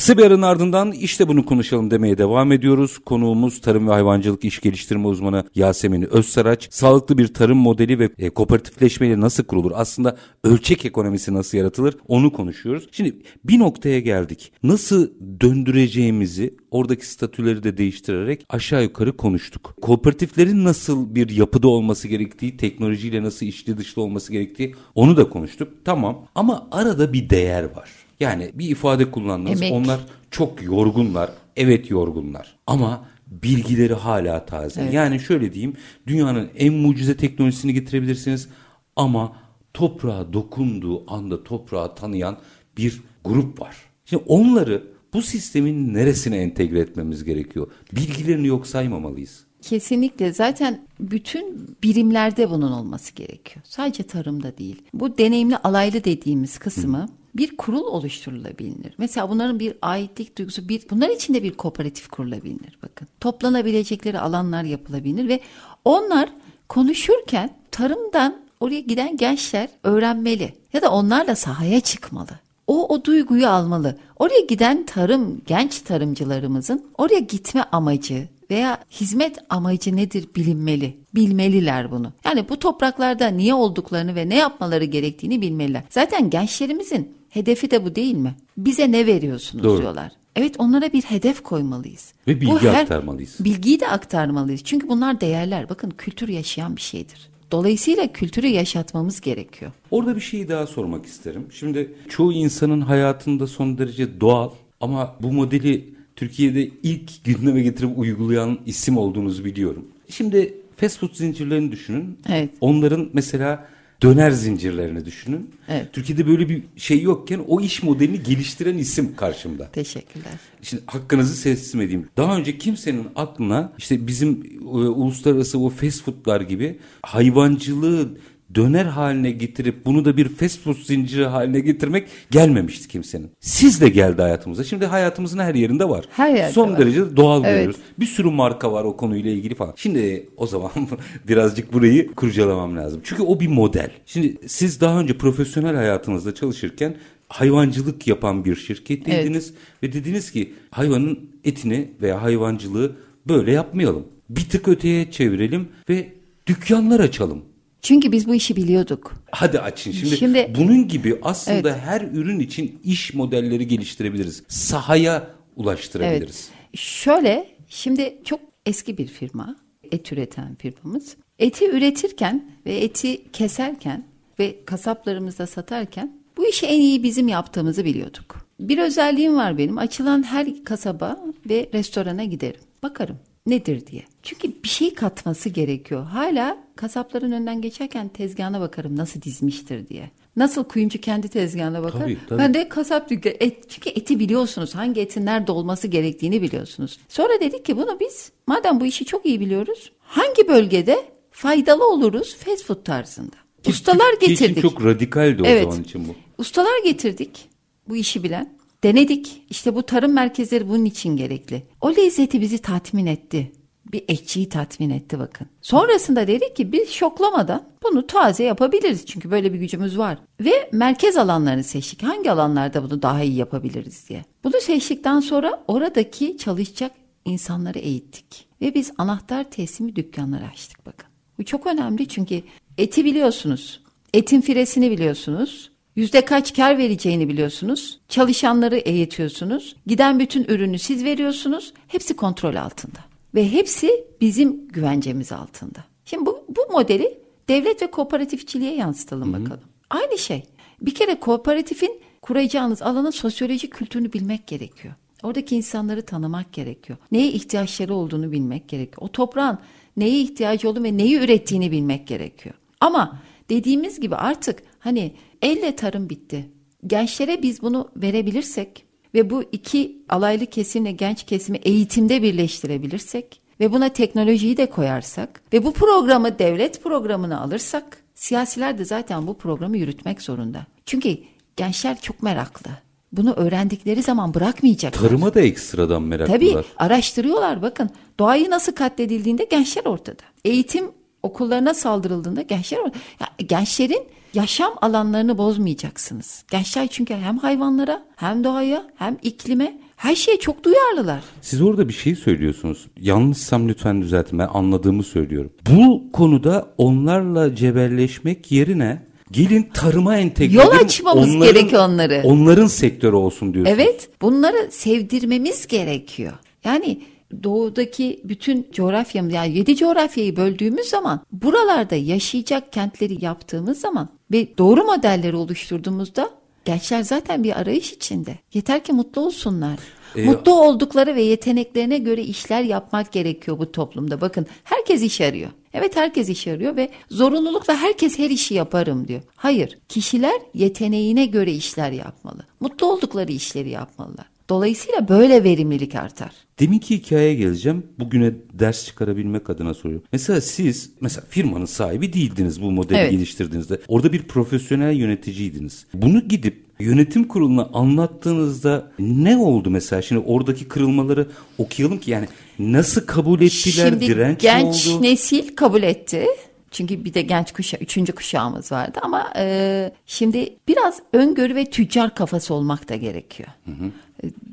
Kısa 0.00 0.18
bir 0.18 0.22
aranın 0.22 0.42
ardından 0.42 0.92
işte 0.92 1.28
bunu 1.28 1.46
konuşalım 1.46 1.90
demeye 1.90 2.18
devam 2.18 2.52
ediyoruz. 2.52 2.98
Konuğumuz 2.98 3.60
Tarım 3.60 3.88
ve 3.88 3.92
Hayvancılık 3.92 4.44
İş 4.44 4.60
Geliştirme 4.60 5.06
Uzmanı 5.06 5.44
Yasemin 5.54 6.02
Özsaraç. 6.02 6.68
Sağlıklı 6.70 7.18
bir 7.18 7.34
tarım 7.34 7.58
modeli 7.58 7.98
ve 7.98 8.10
e, 8.18 8.30
kooperatifleşmeyle 8.30 9.20
nasıl 9.20 9.44
kurulur? 9.44 9.72
Aslında 9.74 10.16
ölçek 10.44 10.84
ekonomisi 10.84 11.34
nasıl 11.34 11.58
yaratılır? 11.58 11.96
Onu 12.08 12.32
konuşuyoruz. 12.32 12.88
Şimdi 12.92 13.22
bir 13.44 13.58
noktaya 13.58 14.00
geldik. 14.00 14.52
Nasıl 14.62 15.10
döndüreceğimizi 15.40 16.54
oradaki 16.70 17.06
statüleri 17.06 17.62
de 17.62 17.76
değiştirerek 17.76 18.46
aşağı 18.48 18.82
yukarı 18.82 19.16
konuştuk. 19.16 19.74
Kooperatiflerin 19.82 20.64
nasıl 20.64 21.14
bir 21.14 21.30
yapıda 21.30 21.68
olması 21.68 22.08
gerektiği, 22.08 22.56
teknolojiyle 22.56 23.22
nasıl 23.22 23.46
içli 23.46 23.78
dışlı 23.78 24.02
olması 24.02 24.32
gerektiği 24.32 24.74
onu 24.94 25.16
da 25.16 25.28
konuştuk. 25.28 25.68
Tamam 25.84 26.26
ama 26.34 26.68
arada 26.70 27.12
bir 27.12 27.30
değer 27.30 27.64
var. 27.64 27.90
Yani 28.20 28.50
bir 28.54 28.68
ifade 28.68 29.10
kullandınız. 29.10 29.62
Emek. 29.62 29.72
Onlar 29.72 30.00
çok 30.30 30.62
yorgunlar. 30.62 31.30
Evet 31.56 31.90
yorgunlar. 31.90 32.56
Ama 32.66 33.04
bilgileri 33.26 33.94
hala 33.94 34.46
taze. 34.46 34.82
Evet. 34.82 34.94
Yani 34.94 35.20
şöyle 35.20 35.52
diyeyim. 35.52 35.76
Dünyanın 36.06 36.50
en 36.56 36.74
mucize 36.74 37.16
teknolojisini 37.16 37.74
getirebilirsiniz. 37.74 38.48
Ama 38.96 39.36
toprağa 39.74 40.32
dokunduğu 40.32 41.12
anda 41.12 41.44
toprağı 41.44 41.94
tanıyan 41.94 42.38
bir 42.76 43.00
grup 43.24 43.60
var. 43.60 43.76
Şimdi 44.04 44.24
onları 44.26 44.84
bu 45.14 45.22
sistemin 45.22 45.94
neresine 45.94 46.36
entegre 46.36 46.80
etmemiz 46.80 47.24
gerekiyor? 47.24 47.66
Bilgilerini 47.92 48.46
yok 48.46 48.66
saymamalıyız. 48.66 49.44
Kesinlikle 49.62 50.32
zaten 50.32 50.86
bütün 51.00 51.76
birimlerde 51.82 52.50
bunun 52.50 52.72
olması 52.72 53.14
gerekiyor. 53.14 53.64
Sadece 53.68 54.02
tarımda 54.02 54.58
değil. 54.58 54.82
Bu 54.94 55.18
deneyimli 55.18 55.56
alaylı 55.56 56.04
dediğimiz 56.04 56.58
kısmı 56.58 57.08
bir 57.34 57.56
kurul 57.56 57.84
oluşturulabilir. 57.84 58.94
Mesela 58.98 59.30
bunların 59.30 59.60
bir 59.60 59.74
aitlik 59.82 60.38
duygusu, 60.38 60.68
bir 60.68 60.82
bunlar 60.90 61.08
için 61.08 61.34
de 61.34 61.42
bir 61.42 61.52
kooperatif 61.52 62.08
kurulabilir. 62.08 62.78
Bakın 62.82 63.08
toplanabilecekleri 63.20 64.20
alanlar 64.20 64.64
yapılabilir 64.64 65.28
ve 65.28 65.40
onlar 65.84 66.28
konuşurken 66.68 67.50
tarımdan 67.70 68.36
oraya 68.60 68.80
giden 68.80 69.16
gençler 69.16 69.68
öğrenmeli 69.82 70.54
ya 70.72 70.82
da 70.82 70.90
onlarla 70.90 71.36
sahaya 71.36 71.80
çıkmalı. 71.80 72.30
O 72.66 72.94
o 72.94 73.04
duyguyu 73.04 73.48
almalı. 73.48 73.96
Oraya 74.18 74.40
giden 74.40 74.86
tarım 74.86 75.42
genç 75.46 75.78
tarımcılarımızın 75.78 76.84
oraya 76.98 77.18
gitme 77.18 77.64
amacı 77.72 78.28
veya 78.50 78.78
hizmet 78.90 79.38
amacı 79.48 79.96
nedir 79.96 80.28
bilinmeli. 80.36 80.96
Bilmeliler 81.14 81.90
bunu. 81.90 82.12
Yani 82.24 82.48
bu 82.48 82.58
topraklarda 82.58 83.28
niye 83.28 83.54
olduklarını 83.54 84.14
ve 84.14 84.28
ne 84.28 84.36
yapmaları 84.36 84.84
gerektiğini 84.84 85.40
bilmeliler. 85.42 85.82
Zaten 85.90 86.30
gençlerimizin 86.30 87.19
hedefi 87.30 87.70
de 87.70 87.84
bu 87.84 87.94
değil 87.94 88.14
mi? 88.14 88.34
Bize 88.56 88.92
ne 88.92 89.06
veriyorsunuz 89.06 89.64
Doğru. 89.64 89.80
diyorlar. 89.80 90.12
Evet 90.36 90.54
onlara 90.58 90.92
bir 90.92 91.02
hedef 91.02 91.42
koymalıyız. 91.42 92.12
Ve 92.26 92.40
bilgi 92.40 92.70
aktarmalıyız. 92.70 93.36
Bilgiyi 93.40 93.80
de 93.80 93.88
aktarmalıyız. 93.88 94.64
Çünkü 94.64 94.88
bunlar 94.88 95.20
değerler. 95.20 95.68
Bakın 95.68 95.90
kültür 95.98 96.28
yaşayan 96.28 96.76
bir 96.76 96.80
şeydir. 96.80 97.30
Dolayısıyla 97.50 98.12
kültürü 98.12 98.46
yaşatmamız 98.46 99.20
gerekiyor. 99.20 99.72
Orada 99.90 100.16
bir 100.16 100.20
şey 100.20 100.48
daha 100.48 100.66
sormak 100.66 101.06
isterim. 101.06 101.46
Şimdi 101.52 101.94
çoğu 102.08 102.32
insanın 102.32 102.80
hayatında 102.80 103.46
son 103.46 103.78
derece 103.78 104.20
doğal 104.20 104.50
ama 104.80 105.16
bu 105.22 105.32
modeli 105.32 105.94
Türkiye'de 106.16 106.70
ilk 106.82 107.24
gündeme 107.24 107.62
getirip 107.62 107.98
uygulayan 107.98 108.58
isim 108.66 108.98
olduğunuzu 108.98 109.44
biliyorum. 109.44 109.86
Şimdi 110.08 110.54
fast 110.76 110.98
food 110.98 111.14
zincirlerini 111.14 111.72
düşünün. 111.72 112.18
Evet. 112.28 112.50
Onların 112.60 113.10
mesela 113.12 113.68
döner 114.02 114.30
zincirlerini 114.30 115.04
düşünün. 115.04 115.50
Evet. 115.68 115.92
Türkiye'de 115.92 116.26
böyle 116.26 116.48
bir 116.48 116.62
şey 116.76 117.02
yokken 117.02 117.40
o 117.48 117.60
iş 117.60 117.82
modelini 117.82 118.22
geliştiren 118.22 118.78
isim 118.78 119.16
karşımda. 119.16 119.70
Teşekkürler. 119.72 120.32
Şimdi 120.62 120.82
hakkınızı 120.86 121.42
teslim 121.42 121.80
edeyim. 121.80 122.08
Daha 122.16 122.36
önce 122.36 122.58
kimsenin 122.58 123.06
aklına 123.16 123.72
işte 123.78 124.06
bizim 124.06 124.58
e, 124.60 124.66
uluslararası 124.66 125.58
o 125.58 125.70
fast 125.70 126.04
foodlar 126.04 126.40
gibi 126.40 126.78
hayvancılığı 127.02 128.08
döner 128.54 128.84
haline 128.84 129.30
getirip 129.30 129.86
bunu 129.86 130.04
da 130.04 130.16
bir 130.16 130.28
fast 130.28 130.60
food 130.60 130.76
zinciri 130.76 131.26
haline 131.26 131.60
getirmek 131.60 132.08
gelmemişti 132.30 132.88
kimsenin. 132.88 133.30
Siz 133.40 133.80
de 133.80 133.88
geldi 133.88 134.22
hayatımıza. 134.22 134.64
Şimdi 134.64 134.86
hayatımızın 134.86 135.38
her 135.38 135.54
yerinde 135.54 135.88
var. 135.88 136.04
Her 136.10 136.34
yerde 136.34 136.52
Son 136.52 136.72
var. 136.72 136.78
derece 136.78 137.16
doğal 137.16 137.44
Evet. 137.44 137.52
görüyoruz. 137.54 137.76
Bir 137.98 138.06
sürü 138.06 138.30
marka 138.30 138.72
var 138.72 138.84
o 138.84 138.96
konuyla 138.96 139.30
ilgili 139.30 139.54
falan. 139.54 139.72
Şimdi 139.76 140.28
o 140.36 140.46
zaman 140.46 140.70
birazcık 141.28 141.72
burayı 141.72 142.12
kurcalamam 142.14 142.76
lazım. 142.76 143.00
Çünkü 143.04 143.22
o 143.22 143.40
bir 143.40 143.48
model. 143.48 143.90
Şimdi 144.06 144.36
siz 144.48 144.80
daha 144.80 145.00
önce 145.00 145.18
profesyonel 145.18 145.76
hayatınızda 145.76 146.34
çalışırken 146.34 146.94
hayvancılık 147.28 148.06
yapan 148.06 148.44
bir 148.44 148.56
şirketteydiniz 148.56 149.54
ve 149.82 149.92
dediniz 149.92 150.30
ki 150.30 150.52
hayvanın 150.70 151.18
etini 151.44 151.90
veya 152.02 152.22
hayvancılığı 152.22 152.96
böyle 153.28 153.52
yapmayalım. 153.52 154.04
Bir 154.30 154.48
tık 154.48 154.68
öteye 154.68 155.10
çevirelim 155.10 155.68
ve 155.88 156.08
dükkanlar 156.46 157.00
açalım. 157.00 157.42
Çünkü 157.82 158.12
biz 158.12 158.28
bu 158.28 158.34
işi 158.34 158.56
biliyorduk. 158.56 159.12
Hadi 159.30 159.60
açın. 159.60 159.92
Şimdi, 159.92 160.16
Şimdi- 160.16 160.52
bunun 160.58 160.88
gibi 160.88 161.18
aslında 161.22 161.70
Evet. 161.70 161.80
her 161.84 162.00
ürün 162.00 162.38
için 162.40 162.78
iş 162.84 163.14
modelleri 163.14 163.68
geliştirebiliriz. 163.68 164.42
Sahaya 164.48 165.30
ulaştırabiliriz. 165.56 166.48
Şöyle 166.74 167.48
şimdi 167.68 168.18
çok 168.24 168.40
eski 168.66 168.98
bir 168.98 169.06
firma 169.06 169.56
et 169.92 170.12
üreten 170.12 170.54
firmamız. 170.54 171.16
Eti 171.38 171.70
üretirken 171.70 172.50
ve 172.66 172.76
eti 172.76 173.30
keserken 173.32 174.04
ve 174.38 174.56
kasaplarımızda 174.64 175.46
satarken 175.46 176.12
bu 176.36 176.46
işi 176.46 176.66
en 176.66 176.80
iyi 176.80 177.02
bizim 177.02 177.28
yaptığımızı 177.28 177.84
biliyorduk. 177.84 178.46
Bir 178.60 178.78
özelliğim 178.78 179.36
var 179.36 179.58
benim. 179.58 179.78
Açılan 179.78 180.22
her 180.22 180.64
kasaba 180.64 181.24
ve 181.48 181.68
restorana 181.74 182.24
giderim. 182.24 182.60
Bakarım 182.82 183.16
nedir 183.46 183.86
diye. 183.86 184.04
Çünkü 184.22 184.49
bir 184.64 184.68
şey 184.68 184.94
katması 184.94 185.48
gerekiyor. 185.48 186.04
Hala 186.04 186.58
kasapların 186.76 187.32
önünden 187.32 187.60
geçerken 187.60 188.08
tezgahına 188.08 188.60
bakarım 188.60 188.96
nasıl 188.96 189.22
dizmiştir 189.22 189.88
diye. 189.88 190.10
Nasıl 190.36 190.64
kuyumcu 190.64 191.00
kendi 191.00 191.28
tezgahına 191.28 191.82
bakar. 191.82 192.00
Tabii, 192.00 192.18
tabii. 192.28 192.38
Ben 192.38 192.54
de 192.54 192.68
kasap. 192.68 193.12
Et, 193.24 193.70
çünkü 193.70 193.90
eti 193.90 194.18
biliyorsunuz. 194.18 194.74
Hangi 194.74 195.00
etin 195.00 195.26
nerede 195.26 195.52
olması 195.52 195.88
gerektiğini 195.88 196.42
biliyorsunuz. 196.42 196.98
Sonra 197.08 197.40
dedik 197.40 197.64
ki 197.64 197.76
bunu 197.76 198.00
biz 198.00 198.32
madem 198.46 198.80
bu 198.80 198.86
işi 198.86 199.04
çok 199.04 199.26
iyi 199.26 199.40
biliyoruz. 199.40 199.92
Hangi 200.00 200.48
bölgede 200.48 200.96
faydalı 201.30 201.90
oluruz 201.90 202.36
fast 202.36 202.64
food 202.64 202.84
tarzında. 202.84 203.36
Ustalar 203.66 204.10
Türkiye 204.12 204.32
için 204.32 204.46
getirdik. 204.46 204.62
çok 204.70 204.84
radikaldi 204.84 205.42
o 205.42 205.46
Evet. 205.46 205.62
zaman 205.62 205.82
için 205.82 206.08
bu. 206.08 206.14
Ustalar 206.38 206.84
getirdik 206.84 207.48
bu 207.88 207.96
işi 207.96 208.22
bilen. 208.22 208.58
Denedik. 208.84 209.42
İşte 209.50 209.74
bu 209.74 209.82
tarım 209.82 210.12
merkezleri 210.12 210.68
bunun 210.68 210.84
için 210.84 211.16
gerekli. 211.16 211.62
O 211.80 211.96
lezzeti 211.96 212.40
bizi 212.40 212.58
tatmin 212.58 213.06
etti. 213.06 213.52
Bir 213.92 214.04
etçiyi 214.08 214.48
tatmin 214.48 214.90
etti 214.90 215.18
bakın. 215.18 215.46
Sonrasında 215.62 216.26
dedik 216.26 216.56
ki 216.56 216.72
biz 216.72 216.90
şoklamadan 216.90 217.62
bunu 217.82 218.06
taze 218.06 218.44
yapabiliriz. 218.44 219.06
Çünkü 219.06 219.30
böyle 219.30 219.52
bir 219.52 219.58
gücümüz 219.58 219.98
var. 219.98 220.18
Ve 220.40 220.70
merkez 220.72 221.16
alanlarını 221.16 221.64
seçtik. 221.64 222.02
Hangi 222.02 222.30
alanlarda 222.30 222.82
bunu 222.82 223.02
daha 223.02 223.22
iyi 223.22 223.36
yapabiliriz 223.36 224.08
diye. 224.08 224.24
Bunu 224.44 224.60
seçtikten 224.60 225.20
sonra 225.20 225.64
oradaki 225.68 226.38
çalışacak 226.38 226.92
insanları 227.24 227.78
eğittik. 227.78 228.48
Ve 228.60 228.74
biz 228.74 228.92
anahtar 228.98 229.50
teslimi 229.50 229.96
dükkanları 229.96 230.44
açtık 230.52 230.86
bakın. 230.86 231.08
Bu 231.38 231.44
çok 231.44 231.66
önemli 231.66 232.08
çünkü 232.08 232.42
eti 232.78 233.04
biliyorsunuz. 233.04 233.80
Etin 234.14 234.40
firesini 234.40 234.90
biliyorsunuz. 234.90 235.70
Yüzde 235.96 236.24
kaç 236.24 236.56
kar 236.56 236.78
vereceğini 236.78 237.28
biliyorsunuz. 237.28 238.00
Çalışanları 238.08 238.76
eğitiyorsunuz. 238.76 239.76
Giden 239.86 240.18
bütün 240.18 240.44
ürünü 240.44 240.78
siz 240.78 241.04
veriyorsunuz. 241.04 241.72
Hepsi 241.88 242.16
kontrol 242.16 242.54
altında. 242.54 243.09
Ve 243.34 243.52
hepsi 243.52 244.04
bizim 244.20 244.68
güvencemiz 244.68 245.32
altında. 245.32 245.84
Şimdi 246.04 246.26
bu, 246.26 246.44
bu 246.48 246.72
modeli 246.72 247.18
devlet 247.48 247.82
ve 247.82 247.90
kooperatifçiliğe 247.90 248.74
yansıtalım 248.74 249.32
bakalım. 249.32 249.68
Aynı 249.90 250.18
şey. 250.18 250.42
Bir 250.80 250.94
kere 250.94 251.20
kooperatifin 251.20 252.00
kuracağınız 252.22 252.82
alanın 252.82 253.10
sosyolojik 253.10 253.72
kültürünü 253.72 254.12
bilmek 254.12 254.46
gerekiyor. 254.46 254.94
Oradaki 255.22 255.56
insanları 255.56 256.02
tanımak 256.02 256.52
gerekiyor. 256.52 256.98
Neye 257.12 257.28
ihtiyaçları 257.28 257.94
olduğunu 257.94 258.32
bilmek 258.32 258.68
gerekiyor. 258.68 259.02
O 259.02 259.08
toprağın 259.08 259.58
neye 259.96 260.20
ihtiyacı 260.20 260.68
olduğunu 260.68 260.84
ve 260.84 260.96
neyi 260.96 261.18
ürettiğini 261.18 261.70
bilmek 261.70 262.06
gerekiyor. 262.06 262.54
Ama 262.80 263.20
dediğimiz 263.50 264.00
gibi 264.00 264.16
artık 264.16 264.62
hani 264.78 265.14
elle 265.42 265.76
tarım 265.76 266.10
bitti. 266.10 266.50
Gençlere 266.86 267.42
biz 267.42 267.62
bunu 267.62 267.88
verebilirsek 267.96 268.84
ve 269.14 269.30
bu 269.30 269.42
iki 269.52 269.98
alaylı 270.08 270.46
kesimle 270.46 270.92
genç 270.92 271.22
kesimi 271.22 271.58
eğitimde 271.58 272.22
birleştirebilirsek 272.22 273.40
ve 273.60 273.72
buna 273.72 273.88
teknolojiyi 273.88 274.56
de 274.56 274.66
koyarsak 274.66 275.42
ve 275.52 275.64
bu 275.64 275.72
programı 275.72 276.38
devlet 276.38 276.82
programına 276.82 277.40
alırsak 277.40 278.02
siyasiler 278.14 278.78
de 278.78 278.84
zaten 278.84 279.26
bu 279.26 279.38
programı 279.38 279.76
yürütmek 279.76 280.22
zorunda. 280.22 280.66
Çünkü 280.86 281.16
gençler 281.56 282.00
çok 282.00 282.22
meraklı. 282.22 282.70
Bunu 283.12 283.32
öğrendikleri 283.32 284.02
zaman 284.02 284.34
bırakmayacaklar. 284.34 285.08
Tarıma 285.08 285.34
da 285.34 285.40
ekstradan 285.40 286.02
meraklılar. 286.02 286.38
Tabii 286.38 286.56
araştırıyorlar 286.76 287.62
bakın. 287.62 287.90
Doğayı 288.18 288.50
nasıl 288.50 288.72
katledildiğinde 288.72 289.44
gençler 289.44 289.84
ortada. 289.84 290.22
Eğitim 290.44 290.84
okullarına 291.22 291.74
saldırıldığında 291.74 292.42
gençler 292.42 292.78
ortada. 292.78 292.98
Ya, 293.20 293.28
gençlerin 293.46 294.02
yaşam 294.34 294.72
alanlarını 294.80 295.38
bozmayacaksınız. 295.38 296.44
Gençler 296.50 296.88
çünkü 296.88 297.14
hem 297.14 297.38
hayvanlara 297.38 298.02
hem 298.16 298.44
doğaya 298.44 298.86
hem 298.96 299.18
iklime 299.22 299.78
her 299.96 300.14
şeye 300.14 300.38
çok 300.38 300.64
duyarlılar. 300.64 301.20
Siz 301.42 301.62
orada 301.62 301.88
bir 301.88 301.92
şey 301.92 302.16
söylüyorsunuz. 302.16 302.86
Yanlışsam 303.00 303.68
lütfen 303.68 304.02
düzeltin. 304.02 304.38
Ben 304.38 304.48
anladığımı 304.54 305.02
söylüyorum. 305.02 305.52
Bu 305.70 306.12
konuda 306.12 306.68
onlarla 306.78 307.54
cebelleşmek 307.54 308.52
yerine 308.52 309.02
gelin 309.30 309.70
tarıma 309.74 310.16
entegre 310.16 310.56
Yol 310.56 310.70
açmamız 310.70 311.36
gerekiyor 311.36 311.88
onları. 311.88 312.22
Onların 312.24 312.66
sektörü 312.66 313.16
olsun 313.16 313.54
diyorsunuz. 313.54 313.78
Evet 313.80 314.08
bunları 314.22 314.70
sevdirmemiz 314.70 315.66
gerekiyor. 315.66 316.32
Yani 316.64 317.02
doğudaki 317.42 318.20
bütün 318.24 318.66
coğrafyamız 318.72 319.32
yani 319.32 319.58
yedi 319.58 319.76
coğrafyayı 319.76 320.36
böldüğümüz 320.36 320.86
zaman 320.86 321.20
buralarda 321.32 321.94
yaşayacak 321.94 322.72
kentleri 322.72 323.24
yaptığımız 323.24 323.80
zaman 323.80 324.08
ve 324.30 324.58
doğru 324.58 324.84
modelleri 324.84 325.36
oluşturduğumuzda 325.36 326.30
gençler 326.64 327.02
zaten 327.02 327.44
bir 327.44 327.60
arayış 327.60 327.92
içinde. 327.92 328.38
Yeter 328.54 328.84
ki 328.84 328.92
mutlu 328.92 329.22
olsunlar. 329.22 329.78
E, 330.16 330.24
mutlu 330.24 330.60
oldukları 330.60 331.14
ve 331.14 331.22
yeteneklerine 331.22 331.98
göre 331.98 332.22
işler 332.22 332.62
yapmak 332.62 333.12
gerekiyor 333.12 333.58
bu 333.58 333.72
toplumda. 333.72 334.20
Bakın 334.20 334.46
herkes 334.64 335.02
iş 335.02 335.20
arıyor. 335.20 335.50
Evet 335.72 335.96
herkes 335.96 336.28
iş 336.28 336.46
arıyor 336.46 336.76
ve 336.76 336.90
zorunlulukla 337.10 337.76
herkes 337.76 338.18
her 338.18 338.30
işi 338.30 338.54
yaparım 338.54 339.08
diyor. 339.08 339.22
Hayır 339.36 339.78
kişiler 339.88 340.40
yeteneğine 340.54 341.26
göre 341.26 341.52
işler 341.52 341.92
yapmalı. 341.92 342.46
Mutlu 342.60 342.86
oldukları 342.86 343.32
işleri 343.32 343.70
yapmalılar. 343.70 344.26
Dolayısıyla 344.50 345.08
böyle 345.08 345.44
verimlilik 345.44 345.94
artar. 345.94 346.30
Deminki 346.60 346.96
hikayeye 346.96 347.34
geleceğim. 347.34 347.86
Bugüne 347.98 348.32
ders 348.52 348.86
çıkarabilmek 348.86 349.50
adına 349.50 349.74
soruyorum. 349.74 350.06
Mesela 350.12 350.40
siz 350.40 350.90
mesela 351.00 351.26
firmanın 351.30 351.64
sahibi 351.64 352.12
değildiniz 352.12 352.62
bu 352.62 352.70
modeli 352.70 352.98
Evet. 352.98 353.10
geliştirdiğinizde. 353.10 353.80
Orada 353.88 354.12
bir 354.12 354.22
profesyonel 354.22 354.94
yöneticiydiniz. 354.96 355.86
Bunu 355.94 356.28
gidip 356.28 356.64
yönetim 356.80 357.24
kuruluna 357.28 357.70
anlattığınızda 357.72 358.92
ne 358.98 359.36
oldu 359.36 359.70
mesela? 359.70 360.02
Şimdi 360.02 360.22
oradaki 360.26 360.68
kırılmaları 360.68 361.26
okuyalım 361.58 361.98
ki 361.98 362.10
yani 362.10 362.28
nasıl 362.58 363.06
kabul 363.06 363.40
ettiler? 363.40 363.88
Şimdi 363.88 364.00
direnç 364.06 364.40
genç 364.40 364.88
oldu? 364.88 365.02
nesil 365.02 365.56
kabul 365.56 365.82
etti. 365.82 366.26
Çünkü 366.70 367.04
bir 367.04 367.14
de 367.14 367.22
genç 367.22 367.52
kuşa, 367.52 367.76
üçüncü 367.76 368.12
kuşağımız 368.12 368.72
vardı 368.72 368.98
ama 369.02 369.32
e, 369.36 369.92
şimdi 370.06 370.56
biraz 370.68 371.02
öngörü 371.12 371.54
ve 371.54 371.64
tüccar 371.64 372.14
kafası 372.14 372.54
olmak 372.54 372.88
da 372.88 372.96
gerekiyor. 372.96 373.48
E, 373.68 373.72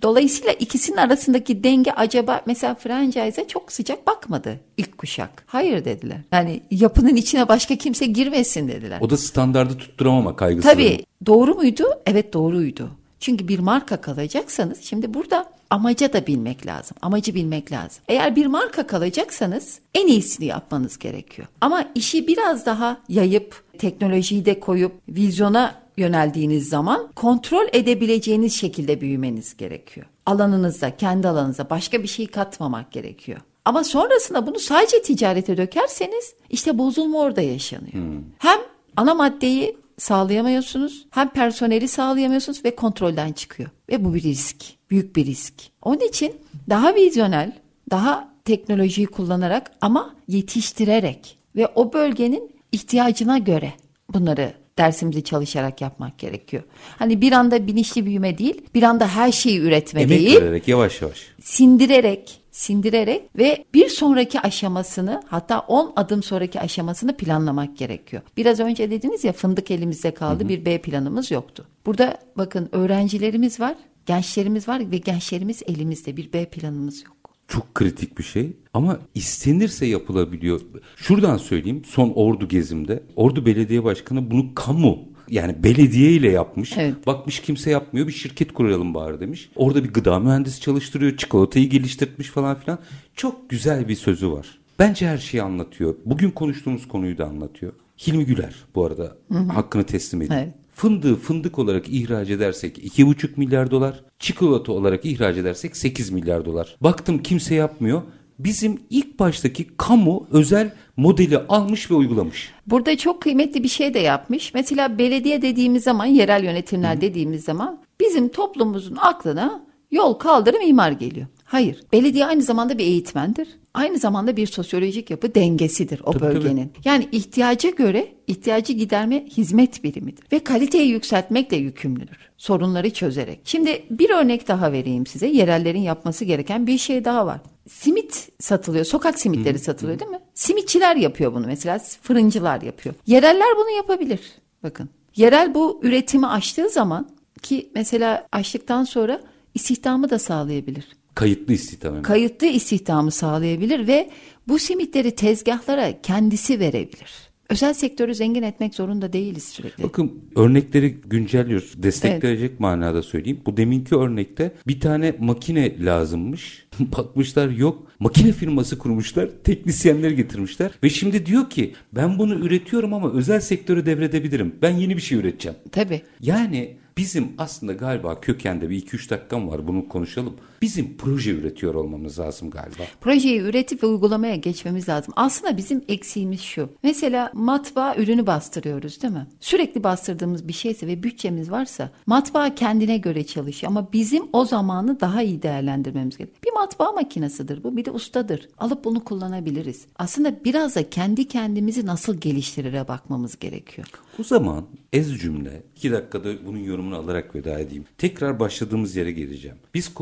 Dolayısıyla 0.01 0.53
ikisinin 0.53 0.97
arasındaki 0.97 1.63
denge 1.63 1.91
acaba 1.91 2.41
mesela 2.45 2.75
franchise'e 2.75 3.47
çok 3.47 3.71
sıcak 3.71 4.08
bakmadı 4.08 4.60
ilk 4.77 4.97
kuşak. 4.97 5.43
Hayır 5.45 5.86
dediler. 5.86 6.17
Yani 6.32 6.62
yapının 6.71 7.15
içine 7.15 7.47
başka 7.47 7.75
kimse 7.75 8.06
girmesin 8.06 8.67
dediler. 8.67 8.99
O 9.01 9.10
da 9.10 9.17
standardı 9.17 9.77
tutturamama 9.77 10.36
kaygısı. 10.36 10.69
Tabii 10.69 11.06
doğru 11.25 11.56
muydu? 11.56 11.84
Evet 12.06 12.34
doğruydu. 12.34 12.89
Çünkü 13.19 13.47
bir 13.47 13.60
marka 13.60 14.01
kalacaksanız 14.01 14.82
şimdi 14.82 15.13
burada 15.13 15.49
amaca 15.69 16.13
da 16.13 16.27
bilmek 16.27 16.67
lazım. 16.67 16.97
Amacı 17.01 17.36
bilmek 17.36 17.71
lazım. 17.71 18.03
Eğer 18.08 18.36
bir 18.36 18.45
marka 18.45 18.88
kalacaksanız 18.88 19.80
en 19.95 20.08
iyisini 20.08 20.45
yapmanız 20.45 20.97
gerekiyor. 20.97 21.47
Ama 21.62 21.86
işi 21.95 22.27
biraz 22.27 22.65
daha 22.65 22.97
yayıp 23.10 23.63
teknolojiyi 23.77 24.45
de 24.45 24.60
koyup 24.60 24.91
vizyona 25.10 25.87
yöneldiğiniz 25.98 26.70
zaman 26.70 27.12
kontrol 27.16 27.68
edebileceğiniz 27.74 28.54
şekilde 28.54 29.02
büyümeniz 29.02 29.58
gerekiyor. 29.58 30.06
Alanınızda, 30.26 30.98
kendi 30.98 31.28
alanınıza 31.28 31.70
başka 31.70 32.04
bir 32.04 32.08
şey 32.08 32.28
katmamak 32.28 32.92
gerekiyor. 32.92 33.40
Ama 33.66 33.84
sonrasında 33.84 34.48
bunu 34.48 34.60
sadece 34.60 35.02
ticarete 35.02 35.58
dökerseniz 35.58 36.34
işte 36.50 36.78
bozulma 36.78 37.20
orada 37.20 37.42
yaşanıyor. 37.42 38.22
Hem 38.38 38.60
ana 38.96 39.14
maddeyi 39.14 39.78
sağlayamıyorsunuz 39.98 41.08
hem 41.12 41.30
personeli 41.30 41.88
sağlayamıyorsunuz 41.88 42.66
ve 42.66 42.76
kontrolden 42.76 43.32
çıkıyor. 43.32 43.70
Ve 43.90 44.06
bu 44.06 44.14
bir 44.14 44.24
risk. 44.24 44.56
Büyük 44.90 45.16
bir 45.16 45.26
risk. 45.26 45.54
Onun 45.82 46.00
için 46.00 46.36
daha 46.70 46.96
vizyonel, 46.96 47.52
daha 47.92 48.30
teknolojiyi 48.46 49.08
kullanarak 49.08 49.72
ama 49.82 50.16
yetiştirerek 50.28 51.38
ve 51.56 51.68
o 51.76 51.94
bölgenin 51.94 52.52
ihtiyacına 52.72 53.38
göre 53.38 53.74
bunları 54.14 54.54
dersimizi 54.78 55.24
çalışarak 55.24 55.82
yapmak 55.82 56.20
gerekiyor. 56.20 56.63
Hani 57.00 57.22
bir 57.22 57.32
anda 57.32 57.68
bilinçli 57.68 58.06
büyüme 58.06 58.38
değil, 58.38 58.62
bir 58.76 58.84
anda 58.84 59.08
her 59.08 59.32
şeyi 59.32 59.60
üretme 59.60 60.02
Emek 60.02 60.20
değil 60.20 60.42
vererek 60.42 60.68
yavaş 60.68 61.02
yavaş. 61.02 61.28
sindirerek, 61.42 62.42
sindirerek 62.52 63.22
ve 63.38 63.66
bir 63.74 63.90
sonraki 63.90 64.40
aşamasını 64.40 65.24
hatta 65.28 65.60
10 65.60 65.94
adım 65.96 66.24
sonraki 66.24 66.60
aşamasını 66.60 67.18
planlamak 67.18 67.78
gerekiyor. 67.78 68.22
Biraz 68.38 68.60
önce 68.60 68.92
dediniz 68.92 69.24
ya 69.24 69.34
fındık 69.34 69.72
elimizde 69.72 70.12
kaldı 70.12 70.50
bir 70.50 70.66
B 70.66 70.82
planımız 70.82 71.32
yoktu. 71.32 71.68
Burada 71.86 72.18
bakın 72.38 72.70
öğrencilerimiz 72.72 73.60
var, 73.60 73.76
gençlerimiz 74.06 74.68
var 74.68 74.92
ve 74.92 74.98
gençlerimiz 74.98 75.63
elimizde 75.68 76.18
bir 76.18 76.34
B 76.34 76.46
planımız 76.46 77.04
yok. 77.06 77.16
Çok 77.48 77.76
kritik 77.76 78.18
bir 78.18 78.24
şey 78.24 78.54
ama 78.74 79.00
istenirse 79.16 79.86
yapılabiliyor. 79.86 80.62
Şuradan 80.96 81.38
söyleyeyim 81.38 81.82
son 81.86 82.12
Ordu 82.16 82.48
gezimde 82.48 83.04
Ordu 83.16 83.46
Belediye 83.46 83.84
Başkanı 83.84 84.32
bunu 84.32 84.56
kamu 84.56 85.00
yani 85.30 85.64
belediye 85.64 86.12
ile 86.12 86.32
yapmış. 86.32 86.78
Evet. 86.78 87.08
Bakmış 87.08 87.40
kimse 87.40 87.72
yapmıyor 87.72 88.08
bir 88.08 88.12
şirket 88.12 88.54
kuralım 88.54 88.94
bari 88.94 89.20
demiş. 89.20 89.50
Orada 89.56 89.84
bir 89.84 89.94
gıda 89.94 90.20
mühendisi 90.20 90.62
çalıştırıyor 90.62 91.18
çikolatayı 91.18 91.70
geliştirmiş 91.70 92.28
falan 92.28 92.60
filan. 92.60 92.80
Çok 93.16 93.50
güzel 93.50 93.88
bir 93.88 93.96
sözü 93.96 94.32
var. 94.32 94.60
Bence 94.80 95.08
her 95.08 95.18
şeyi 95.18 95.44
anlatıyor. 95.44 95.96
Bugün 96.06 96.32
konuştuğumuz 96.32 96.88
konuyu 96.88 97.18
da 97.18 97.26
anlatıyor. 97.26 97.74
Hilmi 98.08 98.26
Güler 98.26 98.56
bu 98.76 98.86
arada 98.86 99.18
hakkını 99.54 99.84
teslim 99.84 100.22
edin. 100.22 100.34
Evet. 100.34 100.54
Fındığı 100.78 101.16
fındık 101.16 101.60
olarak 101.60 101.90
ihraç 101.90 102.30
edersek 102.30 102.78
2,5 102.78 103.30
milyar 103.38 103.72
dolar, 103.72 104.04
çikolata 104.20 104.72
olarak 104.72 105.06
ihraç 105.06 105.38
edersek 105.38 105.78
8 105.78 106.10
milyar 106.10 106.46
dolar. 106.46 106.78
Baktım 106.82 107.24
kimse 107.24 107.56
yapmıyor. 107.56 108.02
bizim 108.40 108.82
ilk 108.90 109.20
baştaki 109.20 109.68
kamu 109.78 110.28
özel 110.32 110.74
modeli 110.97 111.38
almış 111.38 111.91
ve 111.91 111.95
uygulamış. 111.95 112.54
Burada 112.68 112.97
çok 112.97 113.22
kıymetli 113.22 113.64
bir 113.64 113.68
şey 113.68 113.93
de 113.93 113.99
yapmış. 113.99 114.54
Mesela 114.54 114.97
belediye 114.97 115.41
dediğimiz 115.41 115.84
zaman, 115.84 116.06
yerel 116.06 116.43
yönetimler 116.43 117.01
dediğimiz 117.01 117.43
zaman 117.43 117.82
bizim 117.99 118.30
toplumumuzun 118.30 118.95
aklına 118.95 119.66
yol 119.91 120.14
kaldırım 120.14 120.62
imar 120.62 120.91
geliyor. 120.91 121.28
Hayır. 121.48 121.84
Belediye 121.93 122.26
aynı 122.26 122.41
zamanda 122.41 122.78
bir 122.78 122.84
eğitmendir. 122.84 123.48
Aynı 123.74 123.98
zamanda 123.98 124.38
bir 124.38 124.48
sosyolojik 124.48 125.10
yapı 125.10 125.36
dengesidir 125.36 126.02
o 126.04 126.12
Tabii, 126.12 126.24
bölgenin. 126.24 126.72
Yani 126.86 127.10
ihtiyaca 127.12 127.70
göre 127.70 128.08
ihtiyacı 128.28 128.74
giderme 128.74 129.26
hizmet 129.26 129.84
birimidir. 129.84 130.24
Ve 130.32 130.39
kaliteyi 130.39 130.89
yükseltmekle 130.89 131.58
yükümlüdür. 131.58 132.18
Sorunları 132.38 132.89
çözerek. 132.89 133.39
Şimdi 133.43 133.84
bir 133.89 134.10
örnek 134.10 134.48
daha 134.48 134.72
vereyim 134.72 135.06
size. 135.06 135.28
Yerellerin 135.28 135.82
yapması 135.82 136.26
gereken 136.26 136.68
bir 136.68 136.78
şey 136.78 137.06
daha 137.06 137.26
var. 137.26 137.39
Simit 137.70 138.30
satılıyor. 138.39 138.86
Sokak 138.86 139.20
simitleri 139.20 139.60
satılıyor 139.60 140.00
değil 140.00 140.12
mi? 140.12 140.20
Simitçiler 140.34 140.95
yapıyor 140.95 141.34
bunu 141.34 141.48
mesela. 141.48 141.80
Fırıncılar 142.02 142.62
yapıyor. 142.62 142.95
Yereller 143.06 143.58
bunu 143.58 143.70
yapabilir. 143.70 144.20
Bakın. 144.64 144.89
Yerel 145.16 145.54
bu 145.56 145.80
üretimi 145.84 146.28
açtığı 146.28 146.70
zaman 146.70 147.10
ki 147.41 147.70
mesela 147.76 148.28
açtıktan 148.32 148.84
sonra 148.84 149.22
istihdamı 149.54 150.10
da 150.10 150.20
sağlayabilir. 150.20 150.97
Kayıtlı 151.18 151.53
istihdam. 151.53 152.01
Kayıtlı 152.01 152.47
istihdamı 152.47 153.11
sağlayabilir 153.11 153.88
ve 153.88 154.09
bu 154.47 154.59
simitleri 154.59 155.15
tezgahlara 155.15 156.01
kendisi 156.01 156.59
verebilir. 156.59 157.28
Özel 157.49 157.74
sektörü 157.74 158.15
zengin 158.15 158.43
etmek 158.43 158.76
zorunda 158.76 159.13
değiliz 159.13 159.43
sürekli. 159.43 159.84
Bakın 159.84 160.22
örnekleri 160.36 160.89
güncelliyoruz. 160.89 161.84
Destekleyecek 161.84 162.59
manada 162.59 163.03
söyleyeyim. 163.03 163.41
Bu 163.45 163.57
deminki 163.57 163.95
örnekte 163.95 164.51
bir 164.68 164.80
tane 164.80 165.15
makine 165.20 165.86
lazımmış. 165.86 166.68
Bakmışlar 166.80 167.49
yok. 167.49 167.88
Makine 167.99 168.32
firması 168.32 168.78
kurmuşlar. 168.78 169.30
Teknisyenleri 169.43 170.15
getirmişler. 170.15 170.72
Ve 170.84 170.89
şimdi 170.89 171.26
diyor 171.26 171.49
ki 171.49 171.74
ben 171.95 172.20
bunu 172.20 172.34
üretiyorum 172.34 172.93
ama 172.93 173.13
özel 173.13 173.39
sektörü 173.39 173.86
devredebilirim. 173.86 174.55
Ben 174.61 174.72
yeni 174.72 174.97
bir 174.97 175.01
şey 175.01 175.18
üreteceğim. 175.18 175.57
Tabii. 175.72 176.01
Yani 176.22 176.78
bizim 176.97 177.28
aslında 177.38 177.74
galiba 177.74 178.22
kökende 178.22 178.70
bir 178.70 178.82
2-3 178.82 179.09
dakikam 179.09 179.47
var 179.47 179.68
bunu 179.68 179.89
konuşalım. 179.89 180.34
Bizim 180.62 180.97
proje 180.97 181.32
üretiyor 181.32 181.76
olmamız 181.76 182.20
lazım 182.20 182.49
galiba. 182.49 182.84
Projeyi 183.01 183.39
üretip 183.39 183.84
ve 183.84 183.88
uygulamaya 183.88 184.36
geçmemiz 184.36 184.89
lazım. 184.89 185.14
Aslında 185.18 185.58
bizim 185.58 185.84
eksiğimiz 185.88 186.41
şu. 186.41 186.70
Mesela 186.84 187.32
matbaa 187.34 187.95
ürünü 187.95 188.28
bastırıyoruz 188.28 189.01
değil 189.01 189.14
mi? 189.14 189.28
Sürekli 189.39 189.84
bastırdığımız 189.84 190.47
bir 190.47 190.53
şeyse 190.53 190.88
ve 190.88 191.03
bütçemiz 191.03 191.51
varsa 191.51 191.91
matbaa 192.05 192.55
kendine 192.55 192.97
göre 192.97 193.24
çalışıyor. 193.24 193.72
Ama 193.72 193.93
bizim 193.93 194.24
o 194.34 194.45
zamanı 194.45 194.99
daha 194.99 195.22
iyi 195.22 195.41
değerlendirmemiz 195.41 196.18
gerekiyor. 196.18 196.41
Bir 196.45 196.53
matbaa 196.53 196.91
makinesidir 196.91 197.64
bu 197.64 197.78
bir 197.78 197.86
de 197.86 197.91
ustadır. 197.91 198.49
Alıp 198.58 198.84
bunu 198.84 199.03
kullanabiliriz. 199.03 199.86
Aslında 199.95 200.43
biraz 200.43 200.76
da 200.76 200.89
kendi 200.89 201.28
kendimizi 201.28 201.86
nasıl 201.86 202.18
geliştirire 202.18 202.88
bakmamız 202.88 203.39
gerekiyor. 203.39 203.88
O 204.20 204.24
zaman 204.24 204.66
ez 204.93 205.18
cümle 205.20 205.64
2 205.76 205.91
dakikada 205.91 206.45
bunun 206.45 206.58
yorumunu 206.60 206.95
alarak 206.95 207.36
veda 207.36 207.60
edeyim. 207.60 207.86
Tekrar 207.97 208.39
başladığımız 208.39 208.95
yere 208.95 209.12
geleceğim. 209.12 209.58
Biz 209.74 209.93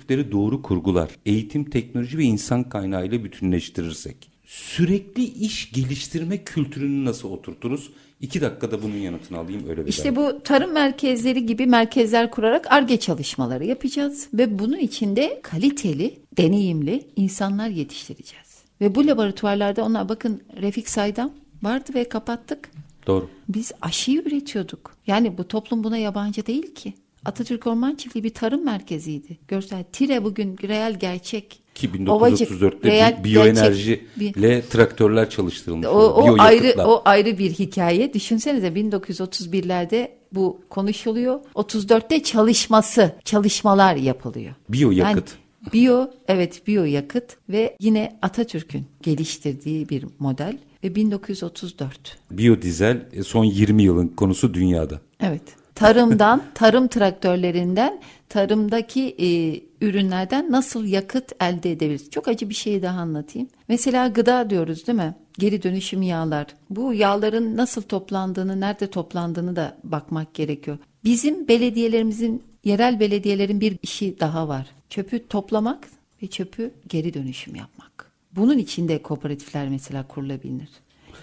kooperatifleri 0.00 0.32
doğru 0.32 0.62
kurgular, 0.62 1.10
eğitim, 1.26 1.70
teknoloji 1.70 2.18
ve 2.18 2.24
insan 2.24 2.68
kaynağı 2.68 3.06
ile 3.06 3.24
bütünleştirirsek 3.24 4.30
sürekli 4.44 5.24
iş 5.24 5.72
geliştirme 5.72 6.44
kültürünü 6.44 7.04
nasıl 7.04 7.30
oturturuz? 7.30 7.90
2 8.20 8.40
dakikada 8.40 8.82
bunun 8.82 8.96
yanıtını 8.96 9.38
alayım 9.38 9.62
öyle 9.68 9.80
veda 9.80 9.88
İşte 9.88 10.16
bu 10.16 10.42
tarım 10.44 10.72
merkezleri 10.72 11.46
gibi 11.46 11.66
merkezler 11.66 12.30
kurarak 12.30 12.72
ARGE 12.72 12.96
çalışmaları 12.96 13.64
yapacağız 13.64 14.28
ve 14.34 14.58
bunun 14.58 14.78
içinde 14.78 15.40
kaliteli, 15.42 16.18
deneyimli 16.36 17.02
insanlar 17.16 17.68
yetiştireceğiz. 17.68 18.60
Ve 18.80 18.94
bu 18.94 19.06
laboratuvarlarda 19.06 19.84
ona 19.84 20.08
bakın 20.08 20.42
Refik 20.60 20.88
Saydam 20.88 21.30
vardı 21.62 21.90
ve 21.94 22.08
kapattık. 22.08 22.70
Doğru. 23.06 23.28
Biz 23.48 23.72
aşıyı 23.80 24.22
üretiyorduk. 24.22 24.96
Yani 25.06 25.38
bu 25.38 25.48
toplum 25.48 25.84
buna 25.84 25.96
yabancı 25.96 26.46
değil 26.46 26.74
ki. 26.74 26.94
Atatürk 27.24 27.66
Orman 27.66 27.94
Çiftliği 27.94 28.24
bir 28.24 28.34
tarım 28.34 28.64
merkeziydi. 28.64 29.38
Görsel. 29.48 29.84
Tire 29.92 30.24
bugün 30.24 30.56
reel 30.62 30.98
gerçek. 30.98 31.60
Ki 31.74 31.90
Ovacık, 32.08 32.50
1934'te 32.50 32.88
reel 32.90 33.18
bi- 33.20 33.24
biyoenerjiyle 33.24 34.00
gerçek 34.18 34.70
traktörler 34.70 35.30
çalıştırılmış. 35.30 35.86
O, 35.86 35.90
o 35.90 36.36
ayrı 36.38 36.74
o 36.86 37.02
ayrı 37.04 37.38
bir 37.38 37.50
hikaye. 37.50 38.14
Düşünsenize 38.14 38.68
1931'lerde 38.68 40.10
bu 40.32 40.60
konuşuluyor. 40.70 41.40
34'te 41.54 42.22
çalışması, 42.22 43.14
çalışmalar 43.24 43.96
yapılıyor. 43.96 44.54
Biyoyakıt. 44.68 45.28
Yani 45.62 45.72
biyo, 45.72 46.06
evet 46.28 46.66
biyoyakıt 46.66 47.36
ve 47.48 47.76
yine 47.80 48.18
Atatürk'ün 48.22 48.86
geliştirdiği 49.02 49.88
bir 49.88 50.04
model 50.18 50.58
ve 50.84 50.94
1934. 50.94 52.18
Biyodizel 52.30 53.06
e, 53.12 53.22
son 53.22 53.44
20 53.44 53.82
yılın 53.82 54.08
konusu 54.08 54.54
dünyada. 54.54 55.00
Evet. 55.20 55.42
Tarımdan, 55.80 56.42
tarım 56.54 56.88
traktörlerinden, 56.88 58.00
tarımdaki 58.28 59.16
e, 59.18 59.28
ürünlerden 59.86 60.52
nasıl 60.52 60.84
yakıt 60.84 61.32
elde 61.42 61.72
edebiliriz? 61.72 62.10
Çok 62.10 62.28
acı 62.28 62.48
bir 62.48 62.54
şey 62.54 62.82
daha 62.82 63.00
anlatayım. 63.00 63.48
Mesela 63.68 64.08
gıda 64.08 64.50
diyoruz 64.50 64.86
değil 64.86 64.98
mi? 64.98 65.14
Geri 65.38 65.62
dönüşüm 65.62 66.02
yağlar. 66.02 66.46
Bu 66.70 66.94
yağların 66.94 67.56
nasıl 67.56 67.82
toplandığını, 67.82 68.60
nerede 68.60 68.86
toplandığını 68.86 69.56
da 69.56 69.76
bakmak 69.84 70.34
gerekiyor. 70.34 70.78
Bizim 71.04 71.48
belediyelerimizin, 71.48 72.42
yerel 72.64 73.00
belediyelerin 73.00 73.60
bir 73.60 73.78
işi 73.82 74.20
daha 74.20 74.48
var. 74.48 74.66
Çöpü 74.90 75.28
toplamak 75.28 75.88
ve 76.22 76.26
çöpü 76.26 76.70
geri 76.88 77.14
dönüşüm 77.14 77.54
yapmak. 77.54 78.12
Bunun 78.36 78.58
için 78.58 78.88
de 78.88 79.02
kooperatifler 79.02 79.68
mesela 79.68 80.08
kurulabilir. 80.08 80.68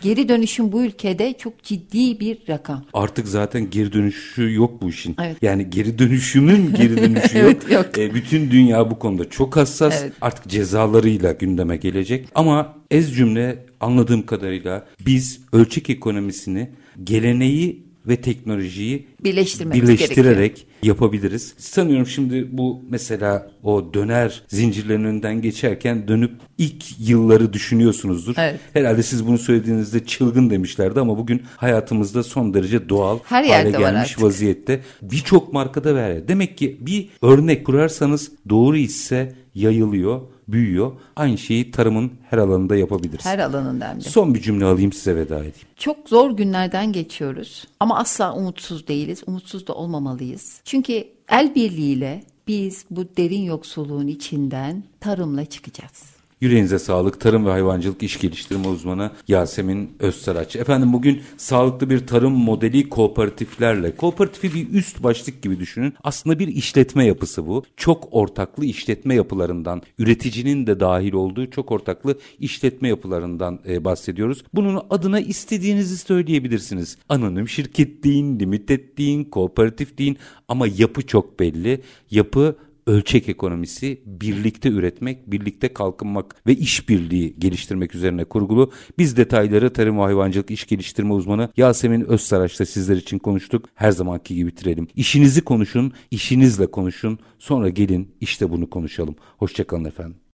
Geri 0.02 0.30
dönüşüm 0.30 0.72
bu 0.72 0.84
ülkede 0.84 1.34
çok 1.38 1.64
ciddi 1.64 2.20
bir 2.20 2.38
rakam. 2.50 2.86
Artık 2.94 3.28
zaten 3.28 3.70
geri 3.70 3.94
dönüşü 3.94 4.54
yok 4.54 4.82
bu 4.82 4.90
işin. 4.90 5.16
Evet. 5.22 5.38
Yani 5.42 5.70
geri 5.70 6.00
dönüşümün 6.00 6.74
geri 6.74 6.98
dönüşü 7.02 7.38
Evet, 7.38 7.64
yok. 7.64 7.72
yok. 7.72 7.98
E, 7.98 8.14
bütün 8.14 8.52
dünya 8.52 8.92
bu 8.92 9.00
konuda 9.00 9.30
çok 9.30 9.56
hassas. 9.58 10.00
Evet. 10.02 10.14
Artık 10.22 10.48
cezalarıyla 10.48 11.32
gündeme 11.32 11.78
gelecek. 11.78 12.28
Ama 12.36 12.76
ez 12.92 13.16
cümle 13.16 13.66
anladığım 13.80 14.26
kadarıyla 14.26 14.88
biz 15.06 15.42
ölçek 15.54 15.90
ekonomisini, 15.90 16.70
geleneği 17.04 17.87
ve 18.08 18.16
teknolojiyi 18.16 19.08
birleştirerek 19.24 20.68
yapabiliriz. 20.84 21.54
Sanıyorum 21.58 22.08
şimdi 22.08 22.48
bu 22.52 22.82
mesela 22.90 23.52
o 23.64 23.94
döner 23.94 24.44
zincirlerinin 24.48 25.04
önünden 25.04 25.42
geçerken 25.42 26.08
dönüp 26.08 26.32
ilk 26.58 26.84
yılları 27.00 27.54
düşünüyorsunuzdur. 27.54 28.36
Evet. 28.38 28.60
Herhalde 28.74 29.04
siz 29.04 29.28
bunu 29.28 29.38
söylediğinizde 29.38 30.06
çılgın 30.06 30.50
demişlerdi 30.50 31.00
ama 31.00 31.18
bugün 31.18 31.42
hayatımızda 31.58 32.24
son 32.24 32.54
derece 32.54 32.90
doğal 32.90 33.20
Her 33.24 33.44
hale 33.44 33.72
gelmiş 33.72 34.22
vaziyette. 34.22 34.82
Birçok 35.02 35.54
markada 35.54 35.96
var. 35.96 36.28
Demek 36.28 36.58
ki 36.58 36.78
bir 36.82 37.10
örnek 37.22 37.66
kurarsanız 37.66 38.32
doğru 38.50 38.78
ise 38.78 39.36
yayılıyor, 39.56 40.22
büyüyor. 40.48 40.92
Aynı 41.16 41.38
şeyi 41.38 41.72
tarımın 41.72 42.12
her 42.30 42.38
alanında 42.38 42.76
yapabiliriz. 42.76 43.26
Her 43.26 43.40
alanından 43.40 44.00
biri. 44.00 44.10
Son 44.10 44.36
bir 44.36 44.42
cümle 44.42 44.66
alayım 44.66 44.94
size 44.94 45.16
veda 45.16 45.36
edeyim. 45.36 45.68
Çok 45.76 46.10
zor 46.10 46.32
günlerden 46.32 46.92
geçiyoruz 46.92 47.68
ama 47.80 47.98
asla 47.98 48.34
umutsuz 48.34 48.88
değiliz. 48.88 49.24
Umutsuz 49.28 49.68
da 49.68 49.74
olmamalıyız. 49.74 50.62
Çünkü 50.66 51.08
el 51.30 51.56
birliğiyle 51.56 52.24
biz 52.48 52.86
bu 52.90 53.06
derin 53.18 53.42
yoksulluğun 53.42 54.08
içinden 54.08 54.84
tarımla 55.00 55.46
çıkacağız. 55.46 56.17
Yüreğinize 56.42 56.80
sağlık. 56.80 57.20
Tarım 57.20 57.46
ve 57.46 57.50
hayvancılık 57.50 58.04
iş 58.04 58.20
geliştirme 58.20 58.68
uzmanı 58.68 59.12
Yasemin 59.28 59.90
Özsaraç. 60.00 60.56
Efendim 60.56 60.94
bugün 60.94 61.22
sağlıklı 61.38 61.90
bir 61.90 62.08
tarım 62.08 62.34
modeli 62.34 62.90
kooperatiflerle. 62.90 63.96
Kooperatifi 63.96 64.54
bir 64.54 64.74
üst 64.74 65.04
başlık 65.04 65.42
gibi 65.42 65.60
düşünün. 65.60 65.94
Aslında 66.04 66.40
bir 66.40 66.48
işletme 66.48 67.06
yapısı 67.06 67.48
bu. 67.48 67.64
Çok 67.78 68.08
ortaklı 68.12 68.66
işletme 68.66 69.16
yapılarından, 69.16 69.82
üreticinin 69.98 70.68
de 70.68 70.80
dahil 70.80 71.14
olduğu 71.14 71.50
çok 71.50 71.72
ortaklı 71.72 72.18
işletme 72.40 72.88
yapılarından 72.88 73.60
e, 73.68 73.86
bahsediyoruz. 73.86 74.44
Bunun 74.54 74.82
adına 74.90 75.20
istediğinizi 75.20 75.98
söyleyebilirsiniz. 75.98 76.98
Anonim 77.10 77.50
şirket 77.50 78.04
deyin, 78.04 78.40
limited 78.40 78.98
deyin, 78.98 79.24
kooperatif 79.24 79.98
deyin 79.98 80.18
ama 80.48 80.68
yapı 80.78 81.08
çok 81.08 81.40
belli. 81.40 81.82
Yapı 82.12 82.56
ölçek 82.88 83.30
ekonomisi, 83.30 84.02
birlikte 84.06 84.70
üretmek, 84.70 85.32
birlikte 85.32 85.74
kalkınmak 85.74 86.36
ve 86.48 86.56
işbirliği 86.56 87.36
geliştirmek 87.40 87.96
üzerine 87.96 88.26
kurgulu. 88.26 88.72
Biz 88.98 89.18
detayları 89.18 89.74
Tarım 89.74 89.98
ve 89.98 90.02
Hayvancılık 90.02 90.52
İş 90.52 90.68
Geliştirme 90.68 91.14
Uzmanı 91.14 91.50
Yasemin 91.58 92.02
Özsaraç'la 92.02 92.66
sizler 92.66 92.96
için 92.96 93.20
konuştuk. 93.20 93.70
Her 93.76 93.92
zamanki 93.92 94.36
gibi 94.36 94.48
bitirelim. 94.48 94.88
İşinizi 94.96 95.42
konuşun, 95.42 95.94
işinizle 96.12 96.72
konuşun. 96.72 97.20
Sonra 97.40 97.70
gelin 97.70 98.16
işte 98.22 98.50
bunu 98.50 98.70
konuşalım. 98.70 99.16
Hoşçakalın 99.38 99.86
efendim. 99.86 100.18